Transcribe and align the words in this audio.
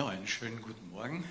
Ja, 0.00 0.08
einen 0.08 0.26
schönen 0.26 0.62
guten 0.62 0.88
Morgen. 0.92 1.22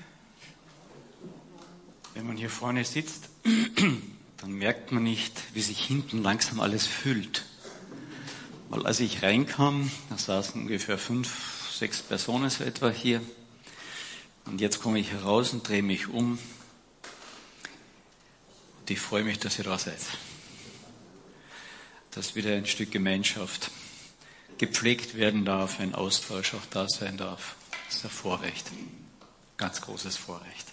Wenn 2.13 2.27
man 2.27 2.37
hier 2.37 2.51
vorne 2.51 2.85
sitzt, 2.85 3.27
dann 4.37 4.51
merkt 4.51 4.91
man 4.91 5.01
nicht, 5.01 5.41
wie 5.55 5.61
sich 5.61 5.83
hinten 5.83 6.21
langsam 6.21 6.59
alles 6.59 6.85
füllt. 6.85 7.45
Weil 8.69 8.85
als 8.85 8.99
ich 8.99 9.23
reinkam, 9.23 9.89
da 10.11 10.19
saßen 10.19 10.61
ungefähr 10.61 10.99
fünf, 10.99 11.71
sechs 11.73 12.03
Personen 12.03 12.51
so 12.51 12.63
etwa 12.63 12.91
hier. 12.91 13.23
Und 14.45 14.61
jetzt 14.61 14.79
komme 14.79 14.99
ich 14.99 15.13
heraus 15.13 15.51
und 15.51 15.67
drehe 15.67 15.81
mich 15.81 16.07
um. 16.07 16.37
Und 18.81 18.91
ich 18.91 18.99
freue 18.99 19.23
mich, 19.23 19.39
dass 19.39 19.57
ihr 19.57 19.65
da 19.65 19.79
seid. 19.79 19.97
Dass 22.11 22.35
wieder 22.35 22.53
ein 22.53 22.67
Stück 22.67 22.91
Gemeinschaft 22.91 23.71
gepflegt 24.59 25.15
werden 25.15 25.43
darf, 25.43 25.79
ein 25.79 25.95
Austausch 25.95 26.53
auch 26.53 26.67
da 26.69 26.87
sein 26.87 27.17
darf. 27.17 27.55
Das 27.89 27.97
ist 27.97 28.05
ein 28.05 28.11
Vorrecht. 28.11 28.71
Ganz 29.57 29.81
großes 29.81 30.15
Vorrecht. 30.15 30.67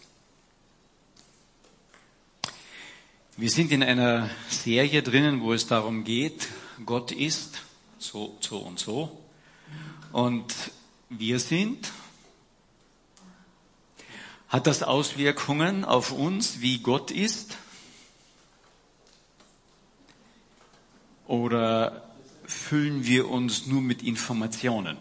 Wir 3.39 3.49
sind 3.49 3.73
in 3.73 3.83
einer 3.83 4.29
Serie 4.51 5.03
drinnen, 5.03 5.41
wo 5.41 5.55
es 5.55 5.67
darum 5.67 6.05
geht, 6.05 6.49
Gott 6.85 7.13
ist 7.13 7.63
so, 7.99 8.37
so 8.41 8.59
und 8.59 8.79
so. 8.79 9.19
Und 10.13 10.55
wir 11.09 11.41
sind. 11.41 11.91
Hat 14.51 14.67
das 14.67 14.83
Auswirkungen 14.83 15.87
auf 15.87 16.13
uns, 16.13 16.61
wie 16.61 16.81
Gott 16.81 17.11
ist? 17.11 17.57
Oder 21.27 22.11
füllen 22.45 23.07
wir 23.07 23.31
uns 23.31 23.65
nur 23.65 23.81
mit 23.81 24.03
Informationen? 24.03 24.99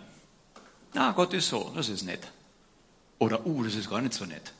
Na, 0.95 1.11
Gott 1.11 1.33
ist 1.33 1.49
so, 1.49 1.73
das 1.75 1.89
ist 1.89 2.03
nett. 2.03 2.25
Oder, 3.19 3.45
uh, 3.45 3.63
das 3.65 3.75
ist 3.75 3.89
gar 3.89 3.99
nicht 3.99 4.13
so 4.13 4.23
nett. 4.23 4.53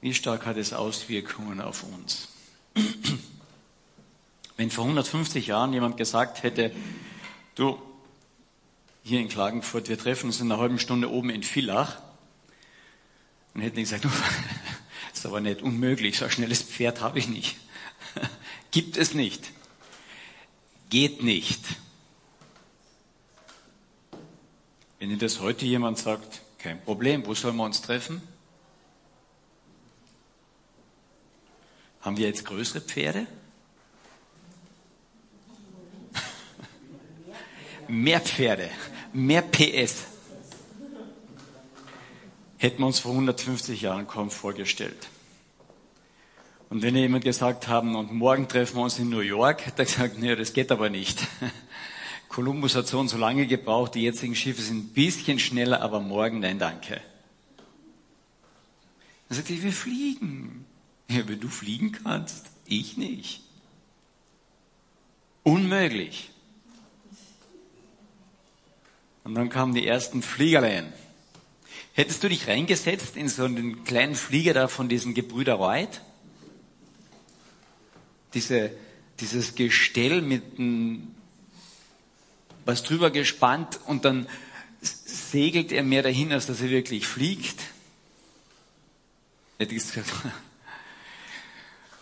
Wie 0.00 0.14
stark 0.14 0.46
hat 0.46 0.56
es 0.56 0.72
Auswirkungen 0.72 1.60
auf 1.60 1.82
uns? 1.82 2.28
Wenn 4.56 4.70
vor 4.70 4.84
150 4.84 5.48
Jahren 5.48 5.72
jemand 5.72 5.96
gesagt 5.96 6.44
hätte, 6.44 6.70
du, 7.56 7.82
hier 9.02 9.18
in 9.18 9.28
Klagenfurt, 9.28 9.88
wir 9.88 9.98
treffen 9.98 10.26
uns 10.26 10.40
in 10.40 10.52
einer 10.52 10.60
halben 10.60 10.78
Stunde 10.78 11.10
oben 11.10 11.30
in 11.30 11.42
Villach, 11.42 12.00
dann 13.54 13.62
hätten 13.62 13.74
die 13.74 13.82
gesagt, 13.82 14.04
du, 14.04 14.08
das 14.08 14.18
ist 15.18 15.26
aber 15.26 15.40
nicht 15.40 15.62
unmöglich, 15.62 16.16
so 16.16 16.26
ein 16.26 16.30
schnelles 16.30 16.62
Pferd 16.62 17.00
habe 17.00 17.18
ich 17.18 17.26
nicht. 17.26 17.56
Gibt 18.70 18.96
es 18.96 19.14
nicht. 19.14 19.50
Geht 20.90 21.24
nicht. 21.24 21.60
Wenn 24.98 25.10
Ihnen 25.10 25.18
das 25.18 25.40
heute 25.40 25.66
jemand 25.66 25.98
sagt, 25.98 26.42
kein 26.58 26.80
Problem, 26.80 27.26
wo 27.26 27.34
sollen 27.34 27.56
wir 27.56 27.64
uns 27.64 27.82
treffen? 27.82 28.22
Haben 32.00 32.16
wir 32.16 32.26
jetzt 32.26 32.44
größere 32.44 32.80
Pferde? 32.80 33.26
mehr 37.88 38.20
Pferde, 38.20 38.70
mehr 39.12 39.42
PS. 39.42 40.04
Hätten 42.58 42.78
wir 42.78 42.86
uns 42.86 43.00
vor 43.00 43.12
150 43.12 43.82
Jahren 43.82 44.06
kaum 44.06 44.30
vorgestellt. 44.30 45.08
Und 46.70 46.82
wenn 46.82 46.96
jemand 46.96 47.24
gesagt 47.24 47.68
haben, 47.68 47.94
und 47.94 48.12
morgen 48.12 48.48
treffen 48.48 48.76
wir 48.76 48.82
uns 48.82 48.98
in 48.98 49.08
New 49.08 49.20
York, 49.20 49.66
hat 49.66 49.78
er 49.78 49.84
gesagt, 49.84 50.18
nee, 50.18 50.34
das 50.34 50.52
geht 50.52 50.72
aber 50.72 50.90
nicht. 50.90 51.26
Kolumbus 52.34 52.74
hat 52.74 52.88
so 52.88 52.98
und 52.98 53.06
so 53.06 53.16
lange 53.16 53.46
gebraucht, 53.46 53.94
die 53.94 54.02
jetzigen 54.02 54.34
Schiffe 54.34 54.60
sind 54.60 54.78
ein 54.78 54.88
bisschen 54.88 55.38
schneller, 55.38 55.82
aber 55.82 56.00
morgen 56.00 56.40
nein, 56.40 56.58
danke. 56.58 57.00
Dann 59.28 59.36
sagt 59.36 59.50
er, 59.50 59.62
wir 59.62 59.72
fliegen. 59.72 60.64
Ja, 61.08 61.28
wenn 61.28 61.38
du 61.38 61.46
fliegen 61.46 61.92
kannst, 61.92 62.46
ich 62.66 62.96
nicht. 62.96 63.40
Unmöglich. 65.44 66.30
Und 69.22 69.36
dann 69.36 69.48
kamen 69.48 69.72
die 69.72 69.86
ersten 69.86 70.20
Fliegerlein. 70.20 70.92
Hättest 71.92 72.24
du 72.24 72.28
dich 72.28 72.48
reingesetzt 72.48 73.16
in 73.16 73.28
so 73.28 73.44
einen 73.44 73.84
kleinen 73.84 74.16
Flieger 74.16 74.54
da 74.54 74.66
von 74.66 74.88
diesen 74.88 75.14
Gebrüder 75.14 75.60
White? 75.60 76.00
Diese, 78.34 78.72
dieses 79.20 79.54
Gestell 79.54 80.20
mit 80.20 80.58
einem 80.58 81.13
was 82.64 82.82
drüber 82.82 83.10
gespannt 83.10 83.80
und 83.86 84.04
dann 84.04 84.26
segelt 84.80 85.72
er 85.72 85.82
mehr 85.82 86.02
dahin, 86.02 86.32
als 86.32 86.46
dass 86.46 86.60
er 86.60 86.70
wirklich 86.70 87.06
fliegt. 87.06 87.60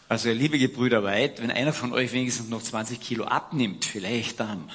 Also 0.08 0.30
liebe 0.30 0.58
Gebrüder 0.58 1.04
Weit, 1.04 1.40
wenn 1.40 1.50
einer 1.50 1.72
von 1.72 1.92
euch 1.92 2.12
wenigstens 2.12 2.48
noch 2.48 2.62
20 2.62 3.00
Kilo 3.00 3.24
abnimmt, 3.24 3.84
vielleicht 3.84 4.40
dann. 4.40 4.70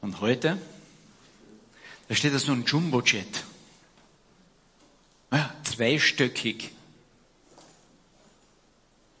Und 0.00 0.20
heute, 0.20 0.58
da 2.08 2.14
steht 2.14 2.34
da 2.34 2.38
so 2.38 2.52
ein 2.52 2.64
Jumbojet. 2.64 3.44
Zweistöckig 5.64 6.70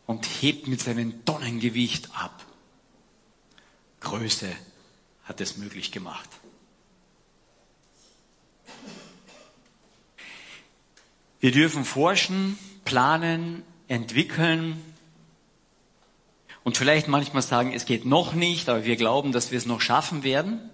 und 0.06 0.24
hebt 0.24 0.68
mit 0.68 0.80
seinem 0.80 1.24
Tonnengewicht 1.24 2.10
ab. 2.14 2.44
Größe 4.00 4.48
hat 5.24 5.40
es 5.40 5.56
möglich 5.56 5.90
gemacht. 5.90 6.28
Wir 11.40 11.52
dürfen 11.52 11.84
forschen, 11.84 12.58
planen, 12.84 13.62
entwickeln 13.88 14.82
und 16.64 16.76
vielleicht 16.76 17.08
manchmal 17.08 17.42
sagen, 17.42 17.72
es 17.72 17.84
geht 17.84 18.04
noch 18.04 18.32
nicht, 18.32 18.68
aber 18.68 18.84
wir 18.84 18.96
glauben, 18.96 19.32
dass 19.32 19.50
wir 19.50 19.58
es 19.58 19.66
noch 19.66 19.80
schaffen 19.80 20.22
werden. 20.22 20.70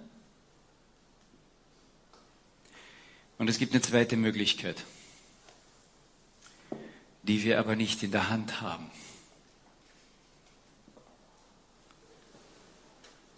Und 3.38 3.50
es 3.50 3.59
gibt 3.59 3.72
eine 3.72 3.82
zweite 3.82 4.16
Möglichkeit, 4.16 4.84
die 7.25 7.43
wir 7.43 7.59
aber 7.59 7.76
nicht 7.76 8.03
in 8.03 8.12
der 8.12 8.31
Hand 8.31 8.60
haben. 8.60 8.91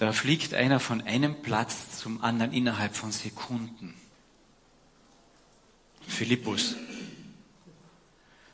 Da 0.04 0.12
fliegt 0.12 0.52
einer 0.52 0.80
von 0.80 1.00
einem 1.00 1.34
Platz 1.40 1.98
zum 1.98 2.22
anderen 2.22 2.52
innerhalb 2.52 2.94
von 2.94 3.10
Sekunden. 3.10 3.94
Philippus. 6.06 6.76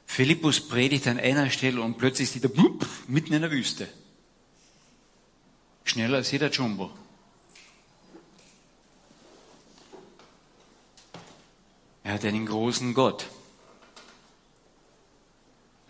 Philippus 0.06 0.60
predigt 0.68 1.08
an 1.08 1.18
einer 1.18 1.50
Stelle 1.50 1.82
und 1.82 1.98
plötzlich 1.98 2.30
sieht 2.30 2.44
er 2.44 2.50
blub, 2.50 2.86
mitten 3.08 3.32
in 3.32 3.42
der 3.42 3.50
Wüste. 3.50 3.88
Schneller 5.82 6.18
als 6.18 6.30
jeder 6.30 6.50
Jumbo. 6.50 6.92
Er 12.04 12.12
hat 12.12 12.24
einen 12.24 12.46
großen 12.46 12.94
Gott. 12.94 13.26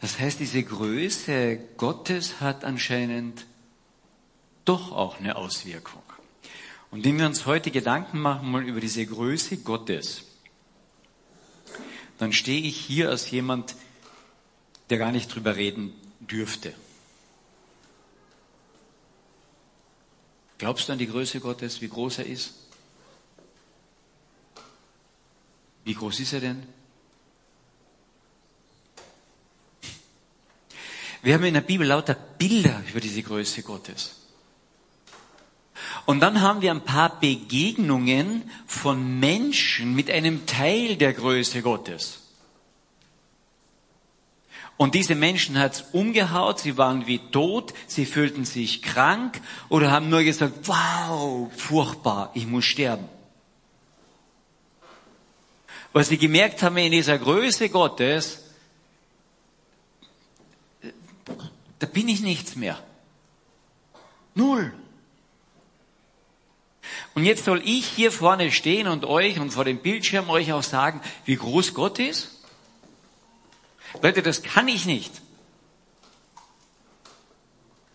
Das 0.01 0.19
heißt, 0.19 0.41
diese 0.41 0.63
Größe 0.63 1.59
Gottes 1.77 2.41
hat 2.41 2.65
anscheinend 2.65 3.45
doch 4.65 4.93
auch 4.93 5.19
eine 5.19 5.37
Auswirkung. 5.37 6.03
Und 6.91 7.05
wenn 7.05 7.19
wir 7.19 7.27
uns 7.27 7.47
heute 7.47 7.71
Gedanken 7.71 8.21
machen 8.21 8.51
mal 8.51 8.65
über 8.65 8.81
diese 8.81 9.07
Größe 9.07 9.59
Gottes, 9.59 10.25
dann 12.19 12.33
stehe 12.33 12.61
ich 12.61 12.77
hier 12.77 13.09
als 13.09 13.31
jemand, 13.31 13.75
der 14.91 14.99
gar 14.99 15.13
nicht 15.13 15.35
drüber 15.35 15.57
reden 15.57 15.93
dürfte. 16.21 16.75
Glaubst 20.59 20.89
du 20.89 20.93
an 20.93 20.99
die 20.99 21.07
Größe 21.07 21.41
Gottes, 21.41 21.81
wie 21.81 21.89
groß 21.89 22.19
er 22.19 22.27
ist? 22.27 22.55
Wie 25.85 25.95
groß 25.95 26.21
ist 26.21 26.35
er 26.35 26.41
denn? 26.41 26.63
Wir 31.23 31.35
haben 31.35 31.45
in 31.45 31.55
der 31.55 31.61
Bibel 31.63 31.87
lauter 31.87 32.15
Bilder 32.15 32.83
über 32.91 33.01
diese 33.01 33.23
Größe 33.23 33.63
Gottes. 33.63 34.20
Und 36.07 36.21
dann 36.21 36.41
haben 36.41 36.63
wir 36.63 36.71
ein 36.71 36.85
paar 36.85 37.21
Begegnungen 37.21 38.51
von 38.67 39.21
Menschen 39.21 39.95
mit 39.95 40.11
einem 40.11 40.47
Teil 40.47 40.97
der 40.97 41.13
Größe 41.13 41.63
Gottes. 41.63 42.21
Und 44.81 44.95
diese 44.95 45.15
Menschen 45.15 45.59
hat's 45.59 45.85
umgehaut, 45.93 46.59
sie 46.59 46.79
waren 46.79 47.07
wie 47.07 47.19
tot, 47.19 47.75
sie 47.87 48.07
fühlten 48.07 48.47
sich 48.47 48.81
krank 48.81 49.39
oder 49.69 49.91
haben 49.91 50.09
nur 50.09 50.23
gesagt, 50.23 50.55
wow, 50.67 51.53
furchtbar, 51.55 52.31
ich 52.33 52.47
muss 52.47 52.65
sterben. 52.65 53.07
Was 55.93 56.09
sie 56.09 56.17
gemerkt 56.17 56.63
haben 56.63 56.79
in 56.79 56.93
dieser 56.93 57.19
Größe 57.19 57.69
Gottes, 57.69 58.43
da 61.79 61.87
bin 61.87 62.09
ich 62.09 62.23
nichts 62.23 62.57
mehr. 62.57 62.83
Null. 64.35 64.73
Und 67.15 67.25
jetzt 67.25 67.45
soll 67.45 67.63
ich 67.65 67.87
hier 67.87 68.13
vorne 68.13 68.53
stehen 68.53 68.87
und 68.87 69.05
euch 69.05 69.39
und 69.39 69.51
vor 69.51 69.65
dem 69.65 69.79
Bildschirm 69.79 70.31
euch 70.31 70.53
auch 70.53 70.63
sagen, 70.63 71.01
wie 71.25 71.37
groß 71.37 71.75
Gott 71.75 71.99
ist? 71.99 72.41
Leute, 74.03 74.23
das 74.23 74.43
kann 74.43 74.69
ich 74.69 74.87
nicht. 74.87 75.21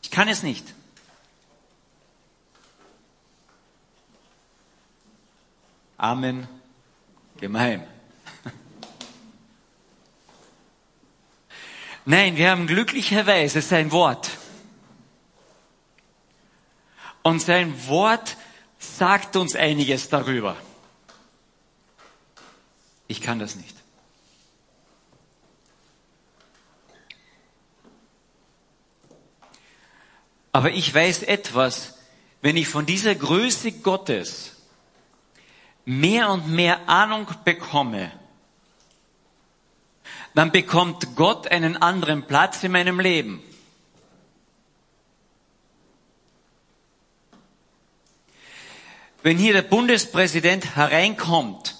Ich 0.03 0.11
kann 0.11 0.27
es 0.27 0.43
nicht. 0.43 0.73
Amen. 5.97 6.47
Gemein. 7.37 7.87
Nein, 12.05 12.37
wir 12.37 12.51
haben 12.51 12.67
glücklicherweise 12.67 13.61
sein 13.61 13.91
Wort. 13.91 14.29
Und 17.23 17.41
sein 17.41 17.87
Wort 17.87 18.37
sagt 18.85 19.35
uns 19.35 19.55
einiges 19.55 20.09
darüber. 20.09 20.55
Ich 23.07 23.21
kann 23.21 23.39
das 23.39 23.55
nicht. 23.55 23.75
Aber 30.51 30.71
ich 30.71 30.93
weiß 30.93 31.23
etwas, 31.23 31.95
wenn 32.41 32.55
ich 32.55 32.67
von 32.67 32.85
dieser 32.85 33.13
Größe 33.13 33.73
Gottes 33.73 34.53
mehr 35.83 36.29
und 36.29 36.47
mehr 36.47 36.87
Ahnung 36.87 37.27
bekomme, 37.43 38.11
dann 40.33 40.51
bekommt 40.51 41.15
Gott 41.15 41.47
einen 41.47 41.77
anderen 41.77 42.23
Platz 42.27 42.63
in 42.63 42.71
meinem 42.71 42.99
Leben. 42.99 43.41
Wenn 49.25 49.39
hier 49.39 49.53
der 49.53 49.63
Bundespräsident 49.63 50.75
hereinkommt, 50.75 51.75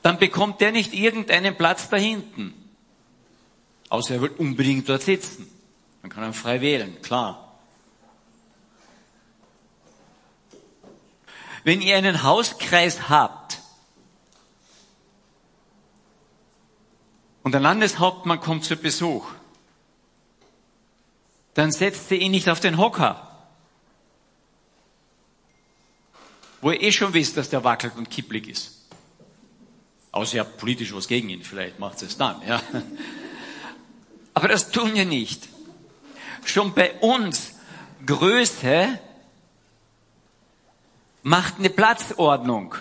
dann 0.00 0.18
bekommt 0.18 0.62
der 0.62 0.72
nicht 0.72 0.94
irgendeinen 0.94 1.58
Platz 1.58 1.90
da 1.90 1.98
hinten. 1.98 2.54
Außer 3.90 4.14
er 4.14 4.22
will 4.22 4.30
unbedingt 4.30 4.88
dort 4.88 5.02
sitzen. 5.02 5.46
Man 6.00 6.10
kann 6.10 6.22
er 6.24 6.32
frei 6.32 6.62
wählen, 6.62 7.02
klar. 7.02 7.52
Wenn 11.64 11.82
ihr 11.82 11.98
einen 11.98 12.22
Hauskreis 12.22 13.10
habt 13.10 13.58
und 17.42 17.52
der 17.52 17.60
Landeshauptmann 17.60 18.40
kommt 18.40 18.64
zu 18.64 18.76
Besuch, 18.78 19.26
dann 21.52 21.72
setzt 21.72 22.10
ihr 22.10 22.22
ihn 22.22 22.30
nicht 22.30 22.48
auf 22.48 22.60
den 22.60 22.78
Hocker, 22.78 23.31
wo 26.62 26.70
ihr 26.70 26.80
eh 26.80 26.92
schon 26.92 27.12
wisst, 27.12 27.36
dass 27.36 27.50
der 27.50 27.64
wackelt 27.64 27.96
und 27.96 28.08
kipplig 28.08 28.48
ist. 28.48 28.78
Außer 30.12 30.36
ihr 30.36 30.40
habt 30.40 30.56
politisch 30.56 30.94
was 30.94 31.08
gegen 31.08 31.28
ihn, 31.28 31.42
vielleicht 31.42 31.78
macht 31.78 32.00
es 32.00 32.16
dann, 32.16 32.40
ja. 32.46 32.62
Aber 34.34 34.48
das 34.48 34.70
tun 34.70 34.94
wir 34.94 35.04
nicht. 35.04 35.48
Schon 36.44 36.72
bei 36.72 36.94
uns 37.00 37.54
Größe 38.06 38.98
macht 41.22 41.58
eine 41.58 41.70
Platzordnung. 41.70 42.74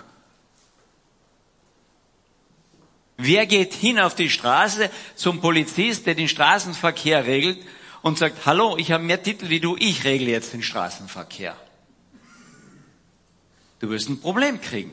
Wer 3.17 3.45
geht 3.45 3.73
hin 3.73 3.99
auf 3.99 4.15
die 4.15 4.29
Straße 4.29 4.89
zum 5.15 5.41
Polizist, 5.41 6.07
der 6.07 6.15
den 6.15 6.27
Straßenverkehr 6.27 7.25
regelt 7.25 7.59
und 8.01 8.17
sagt, 8.17 8.45
hallo, 8.45 8.77
ich 8.77 8.91
habe 8.91 9.03
mehr 9.03 9.21
Titel 9.21 9.49
wie 9.49 9.59
du, 9.59 9.75
ich 9.77 10.03
regle 10.05 10.29
jetzt 10.29 10.53
den 10.53 10.63
Straßenverkehr. 10.63 11.55
Du 13.81 13.89
wirst 13.89 14.09
ein 14.09 14.21
Problem 14.21 14.61
kriegen. 14.61 14.91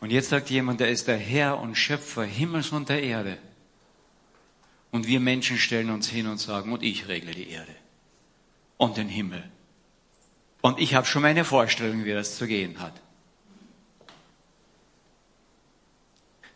Und 0.00 0.10
jetzt 0.10 0.30
sagt 0.30 0.48
jemand, 0.48 0.80
der 0.80 0.88
ist 0.88 1.08
der 1.08 1.18
Herr 1.18 1.58
und 1.58 1.74
Schöpfer 1.74 2.24
Himmels 2.24 2.70
und 2.70 2.88
der 2.88 3.02
Erde. 3.02 3.38
Und 4.90 5.06
wir 5.06 5.20
Menschen 5.20 5.58
stellen 5.58 5.90
uns 5.90 6.08
hin 6.08 6.26
und 6.26 6.38
sagen, 6.38 6.72
und 6.72 6.82
ich 6.82 7.06
regle 7.06 7.34
die 7.34 7.50
Erde 7.50 7.74
und 8.78 8.96
den 8.96 9.10
Himmel. 9.10 9.44
Und 10.62 10.80
ich 10.80 10.94
habe 10.94 11.06
schon 11.06 11.22
meine 11.22 11.44
Vorstellung, 11.44 12.06
wie 12.06 12.12
das 12.12 12.38
zu 12.38 12.46
gehen 12.46 12.80
hat. 12.80 12.94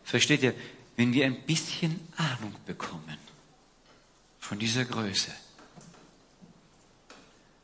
Versteht 0.04 0.42
ihr, 0.42 0.54
wenn 0.96 1.12
wir 1.12 1.26
ein 1.26 1.42
bisschen 1.42 2.00
Ahnung 2.16 2.54
bekommen 2.64 3.18
von 4.38 4.58
dieser 4.58 4.86
Größe, 4.86 5.32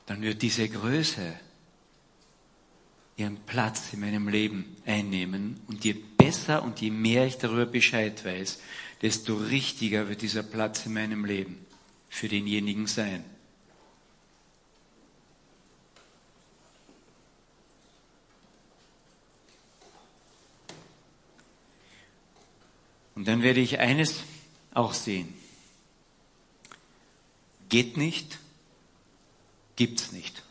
dann 0.06 0.23
wird 0.23 0.43
diese 0.43 0.69
Größe 0.69 1.35
ihren 3.17 3.38
Platz 3.38 3.93
in 3.93 4.00
meinem 4.00 4.29
Leben 4.29 4.76
einnehmen. 4.85 5.61
Und 5.67 5.85
je 5.85 5.94
besser 5.94 6.62
und 6.62 6.81
je 6.81 6.91
mehr 6.91 7.26
ich 7.26 7.38
darüber 7.38 7.67
Bescheid 7.67 8.25
weiß, 8.25 8.61
desto 9.03 9.37
richtiger 9.37 10.08
wird 10.08 10.23
dieser 10.23 10.43
Platz 10.43 10.87
in 10.87 10.93
meinem 10.93 11.25
Leben 11.25 11.64
für 12.08 12.29
denjenigen 12.29 12.87
sein. 12.87 13.25
Und 23.14 23.26
dann 23.26 23.43
werde 23.43 23.61
ich 23.61 23.79
eines 23.79 24.20
auch 24.75 24.93
sehen. 24.93 25.32
Geht 27.70 27.97
nicht, 27.97 28.38
gibt's 29.76 30.12
nicht. 30.12 30.43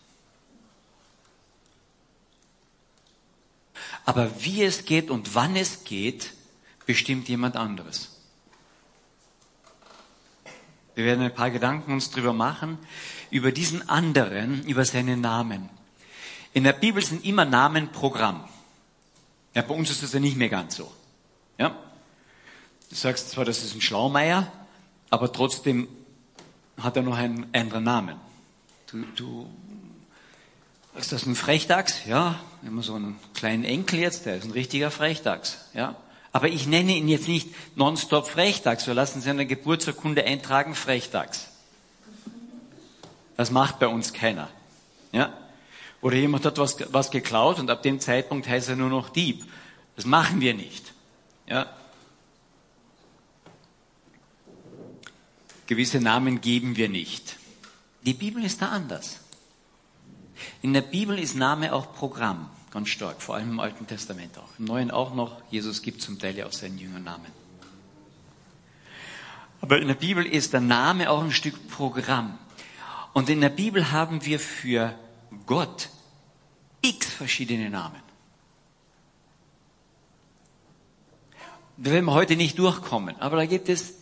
Aber 4.06 4.44
wie 4.44 4.64
es 4.64 4.86
geht 4.86 5.10
und 5.10 5.34
wann 5.34 5.56
es 5.56 5.84
geht, 5.84 6.32
bestimmt 6.86 7.28
jemand 7.28 7.56
anderes. 7.56 8.12
Wir 10.94 11.06
werden 11.06 11.26
ein 11.26 11.34
paar 11.34 11.52
Gedanken 11.52 11.92
uns 11.92 12.12
drüber 12.12 12.32
machen, 12.32 12.78
über 13.30 13.52
diesen 13.52 13.90
anderen, 13.90 14.64
über 14.66 14.86
seinen 14.86 15.22
Namen. 15.22 15.70
In 16.54 16.64
der 16.64 16.74
Bibel 16.74 17.04
sind 17.04 17.26
immer 17.26 17.44
Namen 17.44 17.92
Programm. 17.92 18.48
Ja, 19.54 19.62
bei 19.62 19.74
uns 19.74 19.90
ist 19.90 20.04
das 20.04 20.14
ja 20.14 20.20
nicht 20.20 20.38
mehr 20.38 20.50
ganz 20.50 20.78
so. 20.78 20.92
Ja? 21.58 21.76
Du 22.90 22.96
sagst 22.96 23.32
zwar, 23.32 23.44
das 23.44 23.64
ist 23.64 23.76
ein 23.76 23.82
Schlaumeier, 23.82 24.50
aber 25.10 25.34
trotzdem 25.34 25.88
hat 26.78 26.96
er 26.96 27.04
noch 27.04 27.18
einen 27.18 27.48
anderen 27.54 27.84
Namen. 27.84 28.20
Du, 28.88 29.04
du 29.16 29.50
ist 30.98 31.12
das 31.12 31.26
ein 31.26 31.36
Frechdachs? 31.36 32.06
Ja, 32.06 32.40
immer 32.66 32.84
so 32.84 32.96
einen 32.96 33.20
kleinen 33.34 33.64
Enkel 33.64 34.00
jetzt, 34.00 34.26
der 34.26 34.38
ist 34.38 34.46
ein 34.46 34.52
richtiger 34.52 34.92
Frechdachs. 34.92 35.58
Ja, 35.74 35.96
aber 36.32 36.48
ich 36.48 36.68
nenne 36.68 36.96
ihn 36.96 37.08
jetzt 37.08 37.28
nicht 37.28 37.50
nonstop 37.76 38.28
Frechdachs. 38.28 38.88
Wir 38.88 38.94
lassen 38.94 39.22
Sie 39.22 39.30
in 39.30 39.38
der 39.38 39.46
Geburtsurkunde 39.46 40.24
eintragen 40.24 40.76
Frechdachs. 40.76 41.48
Das 43.38 43.52
macht 43.52 43.80
bei 43.80 43.88
uns 43.88 44.14
keiner. 44.14 44.50
Ja, 45.12 45.34
oder 46.02 46.16
jemand 46.16 46.46
hat 46.46 46.58
was, 46.58 46.78
was 46.94 47.12
geklaut 47.12 47.60
und 47.60 47.70
ab 47.70 47.84
dem 47.84 48.00
Zeitpunkt 48.00 48.48
heißt 48.48 48.70
er 48.70 48.76
nur 48.76 48.90
noch 48.90 49.10
Dieb. 49.10 49.44
Das 49.96 50.06
machen 50.06 50.40
wir 50.40 50.54
nicht. 50.54 50.94
Ja, 51.48 51.68
Gewisse 55.68 56.00
Namen 56.00 56.42
geben 56.42 56.76
wir 56.76 56.90
nicht. 56.90 57.38
Die 58.06 58.14
Bibel 58.14 58.44
ist 58.44 58.62
da 58.62 58.70
anders. 58.70 59.20
In 60.62 60.74
der 60.74 60.82
Bibel 60.82 61.18
ist 61.18 61.36
Name 61.36 61.74
auch 61.74 61.94
Programm, 61.94 62.50
ganz 62.72 62.90
stark, 62.90 63.22
vor 63.22 63.36
allem 63.36 63.52
im 63.52 63.60
Alten 63.60 63.88
Testament 63.88 64.38
auch. 64.38 64.50
Im 64.60 64.66
Neuen 64.66 64.92
auch 64.92 65.16
noch. 65.16 65.42
Jesus 65.50 65.82
gibt 65.82 66.02
zum 66.02 66.20
Teil 66.20 66.38
ja 66.38 66.46
auch 66.46 66.52
seinen 66.52 66.78
Jüngern 66.78 67.04
Namen. 67.04 67.32
Aber 69.62 69.80
in 69.80 69.88
der 69.88 69.96
Bibel 69.96 70.24
ist 70.24 70.54
der 70.54 70.62
Name 70.62 71.10
auch 71.10 71.24
ein 71.24 71.32
Stück 71.32 71.68
Programm. 71.70 72.38
Und 73.14 73.30
in 73.30 73.42
der 73.42 73.50
Bibel 73.50 73.92
haben 73.92 74.24
wir 74.26 74.40
für 74.40 74.94
Gott 75.48 75.90
x 76.82 77.08
verschiedene 77.08 77.70
Namen. 77.70 78.04
Da 81.78 81.92
werden 81.92 82.06
wir 82.06 82.14
heute 82.14 82.36
nicht 82.36 82.60
durchkommen, 82.60 83.20
aber 83.20 83.38
da 83.38 83.46
gibt 83.46 83.68
es 83.68 83.96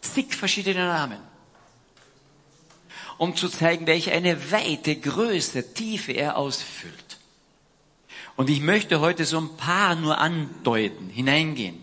zig 0.00 0.34
verschiedene 0.34 0.86
Namen, 0.86 1.18
um 3.20 3.36
zu 3.36 3.50
zeigen, 3.50 3.86
welche 3.86 4.12
eine 4.12 4.50
weite 4.50 4.96
Größe, 4.96 5.74
Tiefe 5.74 6.12
er 6.12 6.38
ausfüllt. 6.38 7.18
Und 8.34 8.48
ich 8.48 8.62
möchte 8.62 9.00
heute 9.00 9.26
so 9.26 9.38
ein 9.38 9.58
paar 9.58 9.94
nur 9.94 10.16
andeuten, 10.16 11.10
hineingehen. 11.10 11.82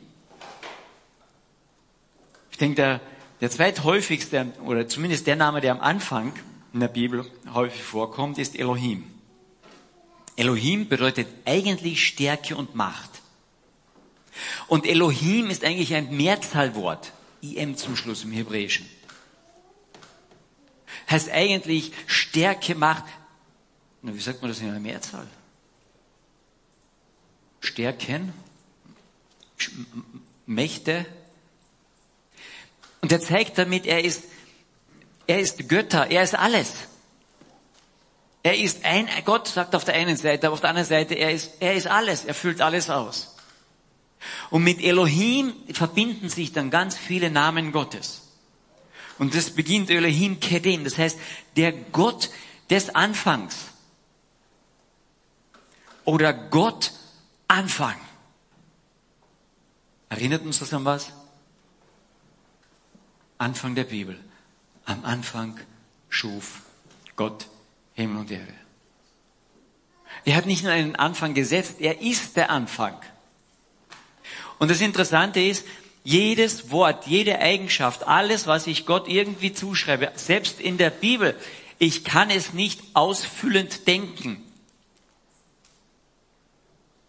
Ich 2.50 2.58
denke, 2.58 2.76
der, 2.76 3.02
der 3.40 3.52
zweithäufigste, 3.52 4.52
oder 4.66 4.88
zumindest 4.88 5.28
der 5.28 5.36
Name, 5.36 5.62
der 5.62 5.74
am 5.74 5.80
Anfang 5.80 6.34
in 6.74 6.80
der 6.80 6.88
Bibel 6.88 7.24
häufig 7.54 7.84
vorkommt, 7.84 8.40
ist 8.40 8.58
Elohim. 8.58 9.04
Elohim 10.38 10.90
bedeutet 10.90 11.28
eigentlich 11.46 12.04
Stärke 12.04 12.56
und 12.56 12.74
Macht. 12.74 13.12
Und 14.68 14.88
Elohim 14.88 15.52
ist 15.52 15.64
eigentlich 15.64 15.94
ein 15.94 16.18
Mehrzahlwort. 16.18 17.12
IM 17.42 17.78
zum 17.78 17.96
Schluss 17.96 18.24
im 18.24 18.32
Hebräischen. 18.32 18.90
Heißt 21.10 21.30
eigentlich 21.32 21.92
Stärke, 22.06 22.76
Macht. 22.76 23.06
Na, 24.02 24.14
wie 24.14 24.20
sagt 24.20 24.42
man 24.42 24.52
das 24.52 24.60
in 24.60 24.70
einer 24.70 24.80
Mehrzahl? 24.80 25.28
Stärken, 27.60 28.34
Mächte. 30.46 31.06
Und 33.02 33.12
er 33.12 33.22
zeigt 33.22 33.58
damit, 33.58 33.86
er 33.86 34.04
ist, 34.04 34.24
er 35.28 35.40
ist 35.40 35.68
Götter, 35.70 36.10
er 36.10 36.24
ist 36.24 36.36
alles. 36.36 36.74
Er 38.44 38.58
ist 38.58 38.86
ein, 38.86 39.10
Gott 39.26 39.48
sagt 39.48 39.76
auf 39.76 39.84
der 39.84 39.96
einen 39.96 40.16
Seite, 40.16 40.48
aber 40.48 40.54
auf 40.54 40.62
der 40.62 40.70
anderen 40.70 40.88
Seite, 40.88 41.16
er 41.16 41.32
ist, 41.32 41.54
er 41.60 41.74
ist 41.74 41.88
alles, 41.88 42.26
er 42.26 42.34
füllt 42.34 42.62
alles 42.62 42.90
aus. 42.90 43.36
Und 44.50 44.64
mit 44.64 44.82
Elohim 44.82 45.54
verbinden 45.74 46.30
sich 46.30 46.54
dann 46.54 46.70
ganz 46.70 46.96
viele 46.96 47.30
Namen 47.30 47.72
Gottes. 47.72 48.27
Und 49.20 49.34
das 49.36 49.52
beginnt 49.52 49.90
Elohim 49.90 50.40
Kedem, 50.40 50.84
das 50.84 50.98
heißt, 50.98 51.18
der 51.56 51.72
Gott 51.72 52.30
des 52.70 52.94
Anfangs. 52.94 53.56
Oder 56.06 56.34
Gott 56.34 56.92
Anfang. 57.48 57.96
Erinnert 60.10 60.44
uns 60.44 60.60
das 60.60 60.74
an 60.74 60.86
was? 60.86 61.12
Anfang 63.38 63.76
der 63.76 63.84
Bibel. 63.84 64.20
Am 64.86 65.04
Anfang 65.04 65.60
schuf 66.10 66.62
Gott 67.16 67.48
Himmel 67.94 68.18
und 68.18 68.32
Erde. 68.32 68.54
Er 70.24 70.36
hat 70.36 70.46
nicht 70.46 70.64
nur 70.64 70.72
einen 70.72 70.96
Anfang 70.96 71.34
gesetzt, 71.34 71.76
er 71.80 72.02
ist 72.02 72.36
der 72.38 72.50
Anfang. 72.50 72.98
Und 74.60 74.72
das 74.72 74.82
Interessante 74.82 75.40
ist, 75.40 75.66
jedes 76.08 76.72
Wort, 76.72 77.06
jede 77.06 77.40
Eigenschaft, 77.40 78.08
alles, 78.08 78.48
was 78.48 78.66
ich 78.66 78.86
Gott 78.86 79.10
irgendwie 79.10 79.52
zuschreibe, 79.52 80.14
selbst 80.16 80.62
in 80.62 80.78
der 80.78 80.90
Bibel, 80.90 81.38
ich 81.80 82.06
kann 82.06 82.30
es 82.30 82.54
nicht 82.54 82.80
ausfüllend 82.94 83.88
denken. 83.88 84.42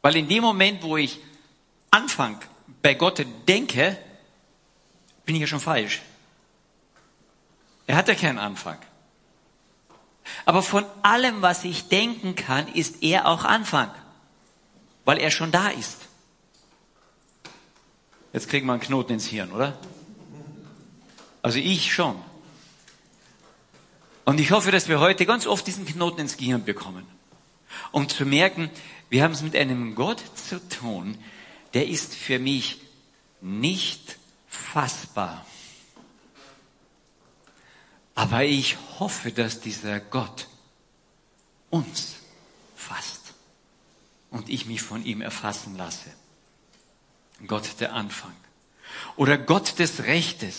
Weil 0.03 0.17
in 0.17 0.29
dem 0.29 0.43
Moment, 0.43 0.83
wo 0.83 0.97
ich 0.97 1.21
Anfang 1.93 2.41
bei 2.83 2.95
Gott 2.95 3.25
denke, 3.47 3.97
bin 5.25 5.37
ich 5.37 5.43
ja 5.43 5.47
schon 5.47 5.61
falsch. 5.61 6.03
Er 7.87 7.95
hat 7.95 8.09
ja 8.09 8.17
keinen 8.17 8.39
Anfang. 8.39 8.79
Aber 10.45 10.61
von 10.61 10.85
allem, 11.03 11.41
was 11.41 11.63
ich 11.63 11.87
denken 11.87 12.35
kann, 12.35 12.67
ist 12.67 13.01
er 13.05 13.29
auch 13.29 13.45
Anfang, 13.45 13.95
weil 15.05 15.19
er 15.19 15.31
schon 15.31 15.53
da 15.53 15.69
ist. 15.69 16.08
Jetzt 18.33 18.49
kriegen 18.49 18.67
wir 18.67 18.73
einen 18.73 18.83
Knoten 18.83 19.15
ins 19.15 19.27
Hirn, 19.27 19.53
oder? 19.53 19.79
Also 21.43 21.59
ich 21.59 21.93
schon. 21.93 22.17
Und 24.25 24.39
ich 24.39 24.51
hoffe, 24.51 24.71
dass 24.71 24.89
wir 24.89 25.01
heute 25.01 25.25
ganz 25.25 25.47
oft 25.47 25.67
diesen 25.67 25.87
Knoten 25.87 26.21
ins 26.21 26.37
Gehirn 26.37 26.65
bekommen, 26.65 27.07
um 27.93 28.09
zu 28.09 28.27
merken, 28.27 28.71
wir 29.09 29.23
haben 29.23 29.33
es 29.33 29.41
mit 29.41 29.57
einem 29.57 29.95
Gott 29.95 30.23
zu 30.37 30.61
tun, 30.69 31.17
der 31.73 31.89
ist 31.89 32.15
für 32.15 32.39
mich 32.39 32.81
nicht 33.41 34.19
fassbar. 34.47 35.47
Aber 38.15 38.45
ich 38.45 38.77
hoffe, 38.99 39.33
dass 39.33 39.61
dieser 39.61 40.01
Gott 40.01 40.49
uns 41.71 42.17
fasst 42.75 43.33
und 44.31 44.49
ich 44.49 44.67
mich 44.67 44.83
von 44.83 45.05
ihm 45.05 45.23
erfassen 45.23 45.77
lasse. 45.77 46.11
Gott 47.47 47.81
der 47.81 47.93
Anfang. 47.93 48.35
Oder 49.17 49.39
Gott 49.39 49.79
des 49.79 50.05
Rechtes. 50.05 50.57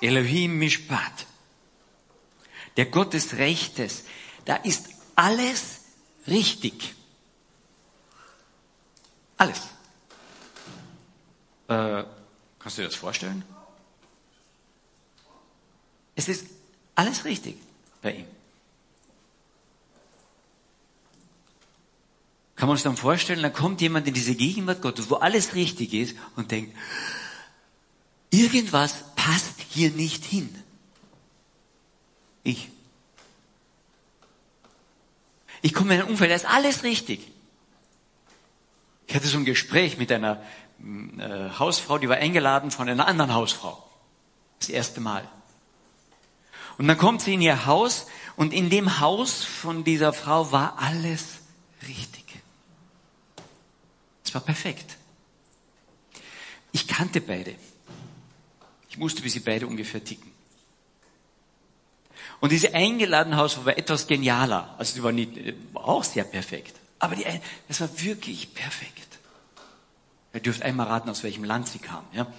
Elohim 0.00 0.58
Mishpat. 0.58 1.26
Der 2.76 2.86
Gott 2.86 3.14
des 3.14 3.34
Rechtes. 3.34 4.04
Da 4.44 4.56
ist 4.56 4.88
alles 5.14 5.80
richtig. 6.26 6.94
Alles. 9.36 9.58
Äh, 11.68 12.04
kannst 12.58 12.78
du 12.78 12.82
dir 12.82 12.88
das 12.88 12.96
vorstellen? 12.96 13.44
Es 16.14 16.28
ist 16.28 16.46
alles 16.94 17.24
richtig 17.24 17.56
bei 18.00 18.12
ihm. 18.12 18.35
Kann 22.56 22.68
man 22.68 22.74
uns 22.74 22.82
dann 22.82 22.96
vorstellen, 22.96 23.42
dann 23.42 23.52
kommt 23.52 23.82
jemand 23.82 24.08
in 24.08 24.14
diese 24.14 24.34
Gegenwart 24.34 24.80
Gottes, 24.80 25.10
wo 25.10 25.16
alles 25.16 25.54
richtig 25.54 25.92
ist 25.92 26.16
und 26.36 26.50
denkt, 26.50 26.74
irgendwas 28.30 29.14
passt 29.14 29.60
hier 29.70 29.90
nicht 29.90 30.24
hin. 30.24 30.54
Ich. 32.42 32.68
Ich 35.60 35.74
komme 35.74 35.94
in 35.94 36.00
ein 36.00 36.08
Umfeld, 36.08 36.30
da 36.30 36.34
ist 36.34 36.46
alles 36.46 36.82
richtig. 36.82 37.20
Ich 39.06 39.14
hatte 39.14 39.26
so 39.26 39.36
ein 39.36 39.44
Gespräch 39.44 39.98
mit 39.98 40.10
einer 40.10 40.42
äh, 41.18 41.50
Hausfrau, 41.58 41.98
die 41.98 42.08
war 42.08 42.16
eingeladen 42.16 42.70
von 42.70 42.88
einer 42.88 43.06
anderen 43.06 43.34
Hausfrau. 43.34 43.82
Das 44.60 44.70
erste 44.70 45.00
Mal. 45.00 45.28
Und 46.78 46.88
dann 46.88 46.98
kommt 46.98 47.22
sie 47.22 47.34
in 47.34 47.42
ihr 47.42 47.66
Haus 47.66 48.06
und 48.36 48.52
in 48.52 48.70
dem 48.70 49.00
Haus 49.00 49.44
von 49.44 49.84
dieser 49.84 50.12
Frau 50.12 50.52
war 50.52 50.78
alles 50.78 51.24
richtig. 51.86 52.15
War 54.36 54.42
perfekt. 54.42 54.98
Ich 56.70 56.86
kannte 56.86 57.22
beide. 57.22 57.54
Ich 58.90 59.00
wusste, 59.00 59.24
wie 59.24 59.30
sie 59.30 59.40
beide 59.40 59.66
ungefähr 59.66 60.04
ticken. 60.04 60.30
Und 62.40 62.52
diese 62.52 62.74
eingeladene 62.74 63.38
war 63.38 63.78
etwas 63.78 64.06
genialer. 64.06 64.74
Also 64.76 64.92
sie 64.92 65.02
war, 65.02 65.12
nicht, 65.12 65.32
auch 65.72 66.04
sehr 66.04 66.24
perfekt. 66.24 66.74
Aber 66.98 67.16
die, 67.16 67.24
das 67.66 67.80
war 67.80 67.88
wirklich 68.02 68.52
perfekt. 68.52 69.08
Ihr 70.34 70.40
dürft 70.40 70.60
einmal 70.60 70.88
raten, 70.88 71.08
aus 71.08 71.22
welchem 71.22 71.44
Land 71.44 71.68
sie 71.68 71.78
kam. 71.78 72.04
Ja? 72.12 72.30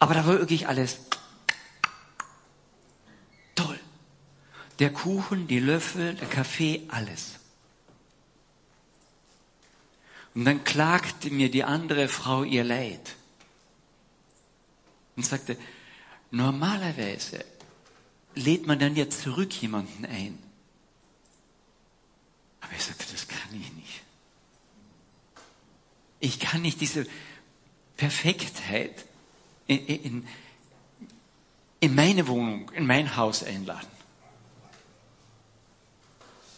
Aber 0.00 0.14
da 0.14 0.26
war 0.26 0.40
wirklich 0.40 0.66
alles 0.66 0.98
toll. 3.54 3.78
Der 4.80 4.92
Kuchen, 4.92 5.46
die 5.46 5.60
Löffel, 5.60 6.14
der 6.14 6.26
Kaffee, 6.26 6.82
alles. 6.88 7.38
Und 10.34 10.44
dann 10.44 10.64
klagte 10.64 11.30
mir 11.30 11.50
die 11.50 11.64
andere 11.64 12.08
Frau 12.08 12.42
ihr 12.42 12.64
Leid 12.64 13.16
und 15.16 15.26
sagte, 15.26 15.58
normalerweise 16.30 17.44
lädt 18.34 18.66
man 18.66 18.78
dann 18.78 18.96
ja 18.96 19.08
zurück 19.10 19.52
jemanden 19.60 20.06
ein. 20.06 20.38
Aber 22.60 22.72
ich 22.72 22.82
sagte, 22.82 23.04
das 23.12 23.28
kann 23.28 23.48
ich 23.52 23.72
nicht. 23.72 24.02
Ich 26.20 26.40
kann 26.40 26.62
nicht 26.62 26.80
diese 26.80 27.06
Perfektheit 27.96 29.04
in, 29.66 29.86
in, 29.86 30.28
in 31.80 31.94
meine 31.94 32.26
Wohnung, 32.28 32.70
in 32.70 32.86
mein 32.86 33.16
Haus 33.16 33.42
einladen. 33.42 33.88